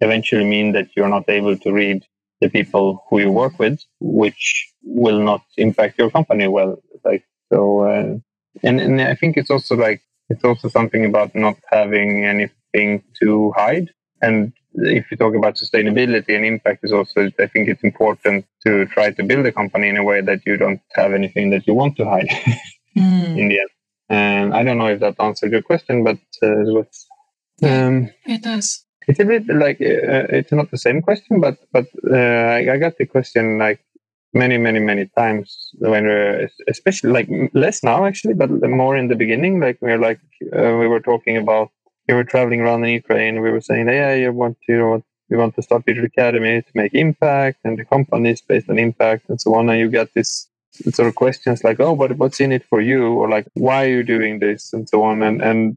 [0.00, 2.04] eventually mean that you're not able to read
[2.40, 6.80] the people who you work with, which will not impact your company well.
[7.04, 7.80] Like so.
[7.80, 8.18] Uh,
[8.62, 13.52] and, and I think it's also like it's also something about not having anything to
[13.56, 13.90] hide.
[14.20, 18.86] And if you talk about sustainability and impact is also, I think it's important to
[18.86, 21.74] try to build a company in a way that you don't have anything that you
[21.74, 22.28] want to hide
[22.96, 23.38] mm.
[23.38, 23.70] in the end.
[24.10, 26.82] And I don't know if that answered your question, but uh,
[27.62, 28.84] um, it does.
[29.06, 32.76] It's a bit like uh, it's not the same question, but but uh, I, I
[32.78, 33.80] got the question like
[34.34, 39.16] many many many times when we're especially like less now actually but more in the
[39.16, 40.20] beginning like we are like
[40.52, 41.70] uh, we were talking about
[42.06, 45.02] we were traveling around in ukraine we were saying yeah you want to you know
[45.30, 48.78] we want to start Beetroot Academy to make impact and the company is based on
[48.78, 50.48] impact and so on and you get this
[50.92, 53.94] sort of questions like oh but what's in it for you or like why are
[53.96, 55.76] you doing this and so on and and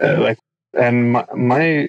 [0.00, 0.38] uh, like
[0.74, 1.88] and my, my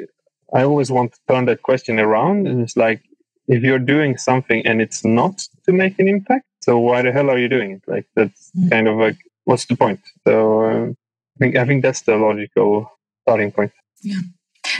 [0.53, 3.01] i always want to turn that question around and it's like
[3.49, 7.29] if you're doing something and it's not to make an impact, so why the hell
[7.29, 7.81] are you doing it?
[7.87, 8.69] Like that's mm.
[8.69, 9.99] kind of like what's the point?
[10.25, 12.91] So uh, I think I think that's the logical
[13.23, 13.71] starting point.
[14.01, 14.21] Yeah,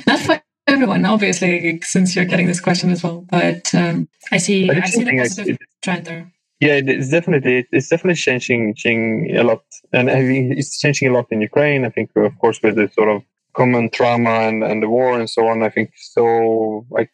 [0.08, 3.26] not for everyone, obviously, since you're getting this question as well.
[3.30, 6.32] But um, I see, I see the positive trend there.
[6.60, 11.14] Yeah, it's definitely it's definitely changing, changing a lot, and I think it's changing a
[11.14, 11.86] lot in Ukraine.
[11.86, 13.24] I think, of course, with the sort of
[13.54, 15.64] common trauma and, and the war and so on.
[15.64, 16.86] I think so.
[16.90, 17.12] Like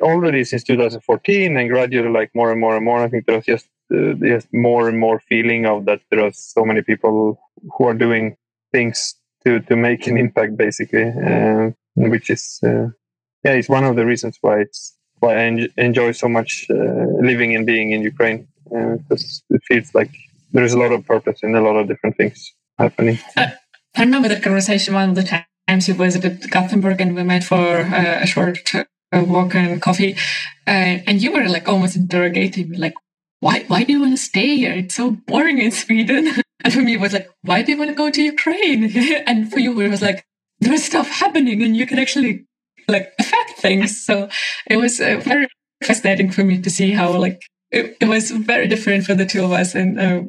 [0.00, 3.68] already since 2014 and gradually like more and more and more i think there's just
[3.94, 7.40] uh, more and more feeling of that there are so many people
[7.72, 8.36] who are doing
[8.72, 9.14] things
[9.44, 12.88] to to make an impact basically uh, which is uh,
[13.44, 17.06] yeah it's one of the reasons why it's why i en- enjoy so much uh,
[17.30, 20.10] living and being in ukraine because uh, it feels like
[20.52, 24.40] there's a lot of purpose in a lot of different things happening i remember the
[24.40, 28.58] conversation one of the times you visited gothenburg and we met for uh, a short
[29.12, 30.16] a walk and coffee.
[30.66, 32.94] Uh, and you were like almost interrogating me, like,
[33.40, 34.72] why, why do you want to stay here?
[34.72, 36.28] It's so boring in Sweden.
[36.64, 38.90] And for me, it was like, why do you want to go to Ukraine?
[39.28, 40.24] and for you, it was like,
[40.58, 42.46] there's stuff happening and you can actually
[42.88, 44.04] like affect things.
[44.04, 44.28] So
[44.66, 45.46] it was uh, very
[45.84, 49.44] fascinating for me to see how like it, it, was very different for the two
[49.44, 49.76] of us.
[49.76, 50.22] And uh,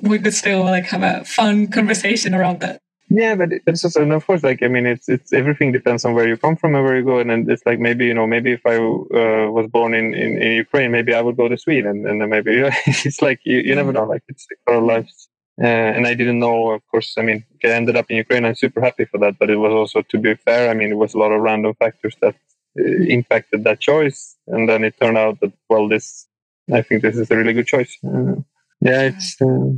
[0.00, 2.80] we could still like have a fun conversation around that.
[3.08, 6.14] Yeah, but it's also, and of course, like I mean, it's it's everything depends on
[6.14, 8.26] where you come from and where you go, and, and it's like maybe you know
[8.26, 11.56] maybe if I uh, was born in, in, in Ukraine, maybe I would go to
[11.56, 12.50] Sweden, and then maybe
[12.86, 15.28] it's like you, you never know, like it's our lives.
[15.58, 17.14] Uh, and I didn't know, of course.
[17.16, 18.44] I mean, I ended up in Ukraine.
[18.44, 20.98] I'm super happy for that, but it was also, to be fair, I mean, it
[20.98, 22.34] was a lot of random factors that
[22.78, 26.26] uh, impacted that choice, and then it turned out that well, this
[26.74, 27.96] I think this is a really good choice.
[28.04, 28.34] Uh,
[28.80, 29.70] yeah, it's uh,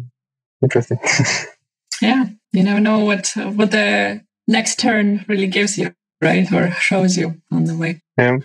[0.63, 0.99] interesting.
[2.01, 7.17] yeah you never know what what the next turn really gives you, right, or shows
[7.17, 8.01] you on the way.
[8.17, 8.39] Yeah.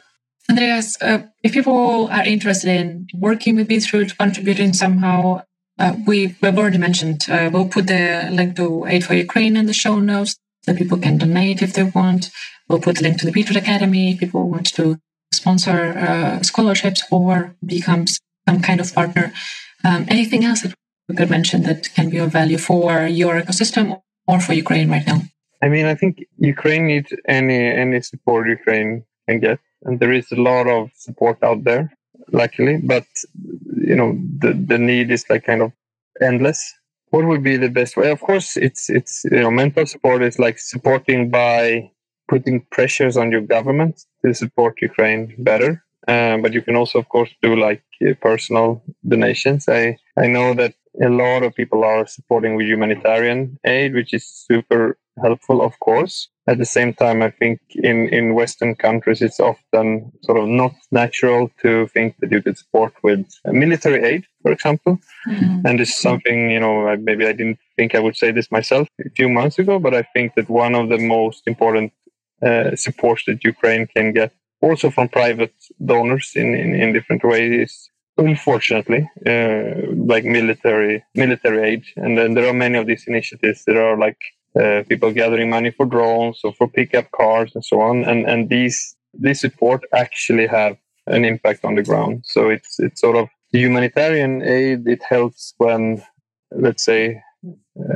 [0.50, 5.44] Andreas, uh, if people are interested in working with Beetroot, contributing somehow,
[5.80, 9.68] uh, we, we've already mentioned, uh, we'll put the link to Aid for Ukraine in
[9.68, 12.30] the show notes so people can donate if they want.
[12.68, 15.00] We'll put the link to the Beetroot Academy if people want to
[15.32, 19.34] sponsor uh, scholarships or become some kind of partner.
[19.84, 20.83] Um, anything else that we
[21.18, 25.22] could mention that can be of value for your ecosystem or for Ukraine right now?
[25.62, 30.32] I mean, I think Ukraine needs any any support Ukraine can get, and there is
[30.32, 31.92] a lot of support out there,
[32.32, 32.76] luckily.
[32.94, 33.06] But
[33.92, 34.10] you know,
[34.42, 35.72] the the need is like kind of
[36.22, 36.62] endless.
[37.12, 38.10] What would be the best way?
[38.12, 41.92] Of course, it's it's you know, mental support is like supporting by
[42.28, 45.84] putting pressures on your government to support Ukraine better.
[46.08, 47.84] Um, but you can also, of course, do like
[48.20, 49.70] personal donations.
[49.70, 54.26] I I know that a lot of people are supporting with humanitarian aid, which is
[54.26, 56.30] super helpful, of course.
[56.48, 60.74] At the same time, I think in, in Western countries, it's often sort of not
[60.92, 65.00] natural to think that you could support with military aid, for example.
[65.28, 65.66] Mm-hmm.
[65.66, 68.88] And this is something, you know, maybe I didn't think I would say this myself
[69.06, 71.94] a few months ago, but I think that one of the most important
[72.42, 75.54] uh, support that Ukraine can get also from private
[75.86, 82.48] donors in, in, in different ways unfortunately uh, like military military aid and then there
[82.48, 83.64] are many of these initiatives.
[83.66, 84.18] That are like
[84.60, 88.04] uh, people gathering money for drones or for pickup cars and so on.
[88.04, 92.24] And and these this support actually have an impact on the ground.
[92.26, 94.88] So it's it's sort of humanitarian aid.
[94.88, 96.04] It helps when
[96.52, 97.22] let's say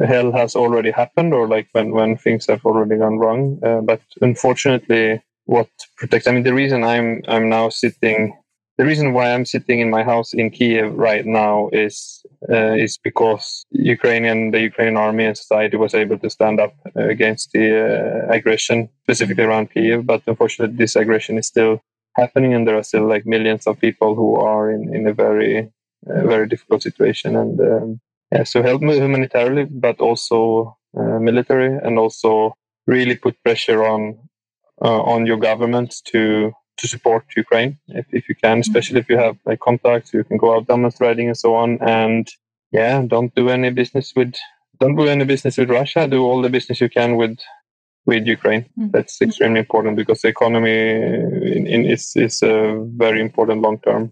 [0.06, 3.60] hell has already happened or like when when things have already gone wrong.
[3.64, 8.38] Uh, but unfortunately what protects i mean the reason i'm i'm now sitting
[8.78, 12.98] the reason why I'm sitting in my house in Kiev right now is uh, is
[13.04, 18.32] because Ukrainian the Ukrainian army and society was able to stand up against the uh,
[18.32, 20.06] aggression, specifically around Kiev.
[20.06, 21.82] But unfortunately, this aggression is still
[22.16, 25.72] happening, and there are still like millions of people who are in in a very
[26.10, 27.36] uh, very difficult situation.
[27.36, 28.00] And um,
[28.32, 32.54] yeah, so help humanitarily, but also uh, military, and also
[32.86, 34.02] really put pressure on
[34.86, 38.60] uh, on your government to to support Ukraine if, if you can, mm-hmm.
[38.62, 41.80] especially if you have like contacts, you can go out demonstrating and so on.
[41.82, 42.28] And
[42.72, 44.34] yeah, don't do any business with
[44.80, 46.08] don't do any business with Russia.
[46.08, 47.38] Do all the business you can with
[48.06, 48.64] with Ukraine.
[48.64, 48.92] Mm-hmm.
[48.92, 50.80] That's extremely important because the economy
[51.58, 54.12] in, in is is a very important long term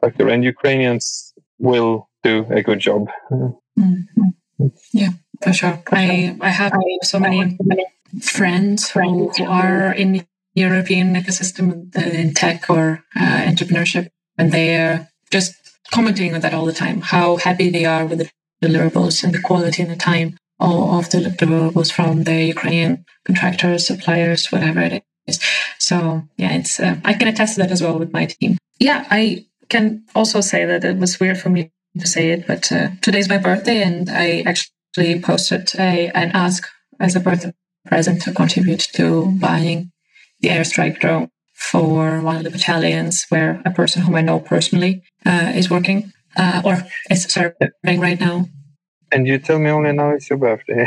[0.00, 3.08] factor, and Ukrainians will do a good job.
[3.30, 4.68] Mm-hmm.
[4.92, 5.10] Yeah,
[5.42, 5.82] for sure.
[5.92, 7.58] I I have so many
[8.22, 15.08] friends who, who are in European ecosystem in tech or uh, entrepreneurship, and they are
[15.30, 15.54] just
[15.90, 17.00] commenting on that all the time.
[17.00, 18.30] How happy they are with the
[18.62, 24.46] deliverables and the quality and the time of the deliverables from the Ukrainian contractors, suppliers,
[24.52, 25.40] whatever it is.
[25.78, 28.58] So yeah, it's uh, I can attest to that as well with my team.
[28.78, 32.70] Yeah, I can also say that it was weird for me to say it, but
[32.72, 36.68] uh, today's my birthday, and I actually posted a, an ask
[37.00, 37.52] as a birthday
[37.86, 39.92] present to contribute to buying
[40.44, 45.02] the airstrike drone for one of the battalions where a person whom I know personally
[45.24, 48.46] uh, is working uh, or is serving right now.
[49.10, 50.84] And you tell me only now it's your birthday.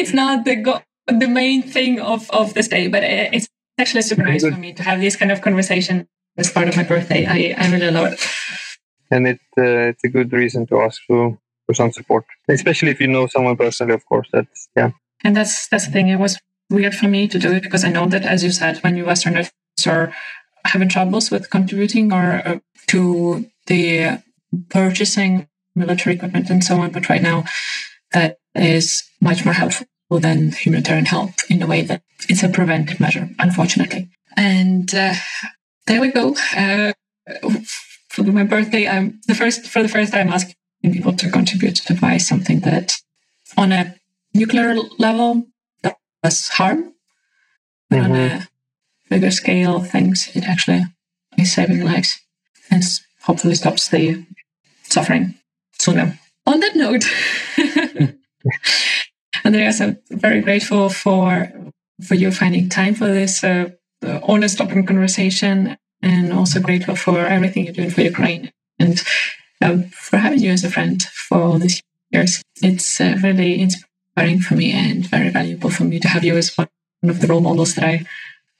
[0.00, 3.46] it's not the go- the main thing of, of this day, but it's
[3.78, 6.82] actually a surprise for me to have this kind of conversation as part of my
[6.82, 7.26] birthday.
[7.26, 8.20] I, I really love it.
[9.10, 13.00] And it uh, it's a good reason to ask for, for some support, especially if
[13.00, 14.28] you know someone personally, of course.
[14.32, 14.90] That's yeah.
[15.24, 16.08] And that's that's the thing.
[16.08, 16.38] It was
[16.70, 19.06] weird for me to do it because I know that, as you said, when you
[19.06, 19.50] Westerners
[19.86, 20.14] are
[20.64, 22.58] having troubles with contributing or uh,
[22.88, 24.22] to the
[24.70, 27.44] purchasing military equipment and so on, but right now
[28.12, 33.00] that is much more helpful than humanitarian help in a way that it's a preventive
[33.00, 34.08] measure, unfortunately.
[34.36, 35.14] And uh,
[35.86, 36.36] there we go.
[36.56, 36.92] Uh,
[38.08, 41.94] for my birthday, I'm the first for the first time asking people to contribute to
[41.94, 42.94] buy something that
[43.56, 43.96] on a
[44.34, 45.46] nuclear level
[46.22, 46.94] does harm,
[47.90, 48.12] but mm-hmm.
[48.12, 48.48] on a
[49.08, 50.84] bigger scale things, it actually
[51.38, 52.20] is saving lives
[52.70, 52.82] and
[53.22, 54.24] hopefully stops the
[54.84, 55.34] suffering
[55.78, 56.18] sooner.
[56.46, 57.04] On that note,
[59.44, 61.52] Andreas, I'm very grateful for
[62.02, 63.70] for you finding time for this uh,
[64.24, 69.02] honest, open conversation, and also grateful for everything you're doing for Ukraine and
[69.62, 72.42] um, for having you as a friend for all these years.
[72.62, 76.36] It's uh, really inspiring inspiring for me and very valuable for me to have you
[76.36, 76.68] as one
[77.02, 78.06] of the role models that I,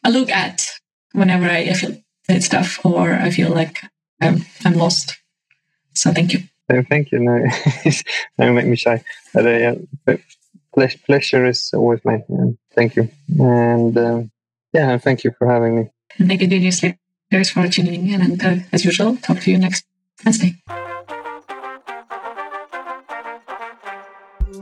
[0.03, 0.67] I look at
[1.13, 1.97] whenever I, I feel
[2.29, 3.83] that stuff or I feel like
[4.21, 5.17] I'm, I'm lost.
[5.95, 6.41] So thank you.
[6.89, 7.21] thank you.
[7.21, 7.47] No,
[8.39, 9.05] don't make me shy.
[9.33, 9.51] But, uh,
[10.07, 10.17] yeah,
[11.07, 12.25] pleasure is always mine.
[12.29, 13.09] Yeah, thank you.
[13.39, 14.31] And um,
[14.73, 15.91] yeah, thank you for having me.
[16.19, 18.21] And thank you, Genius Leaders, for tuning in.
[18.21, 19.85] And uh, as usual, talk to you next
[20.25, 20.57] Wednesday.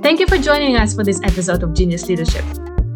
[0.02, 2.44] Thank you for joining us for this episode of Genius Leadership.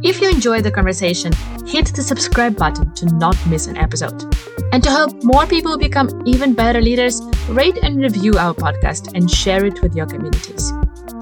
[0.02, 1.32] If you enjoyed the conversation,
[1.64, 4.24] hit the subscribe button to not miss an episode.
[4.72, 9.30] And to help more people become even better leaders, rate and review our podcast and
[9.30, 10.72] share it with your communities.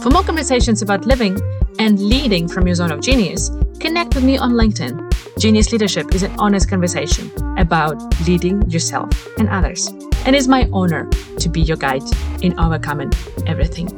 [0.03, 1.39] For more conversations about living
[1.79, 5.39] and leading from your zone of genius, connect with me on LinkedIn.
[5.39, 9.89] Genius Leadership is an honest conversation about leading yourself and others.
[10.25, 12.03] And it's my honor to be your guide
[12.43, 13.13] in overcoming
[13.47, 13.89] everything.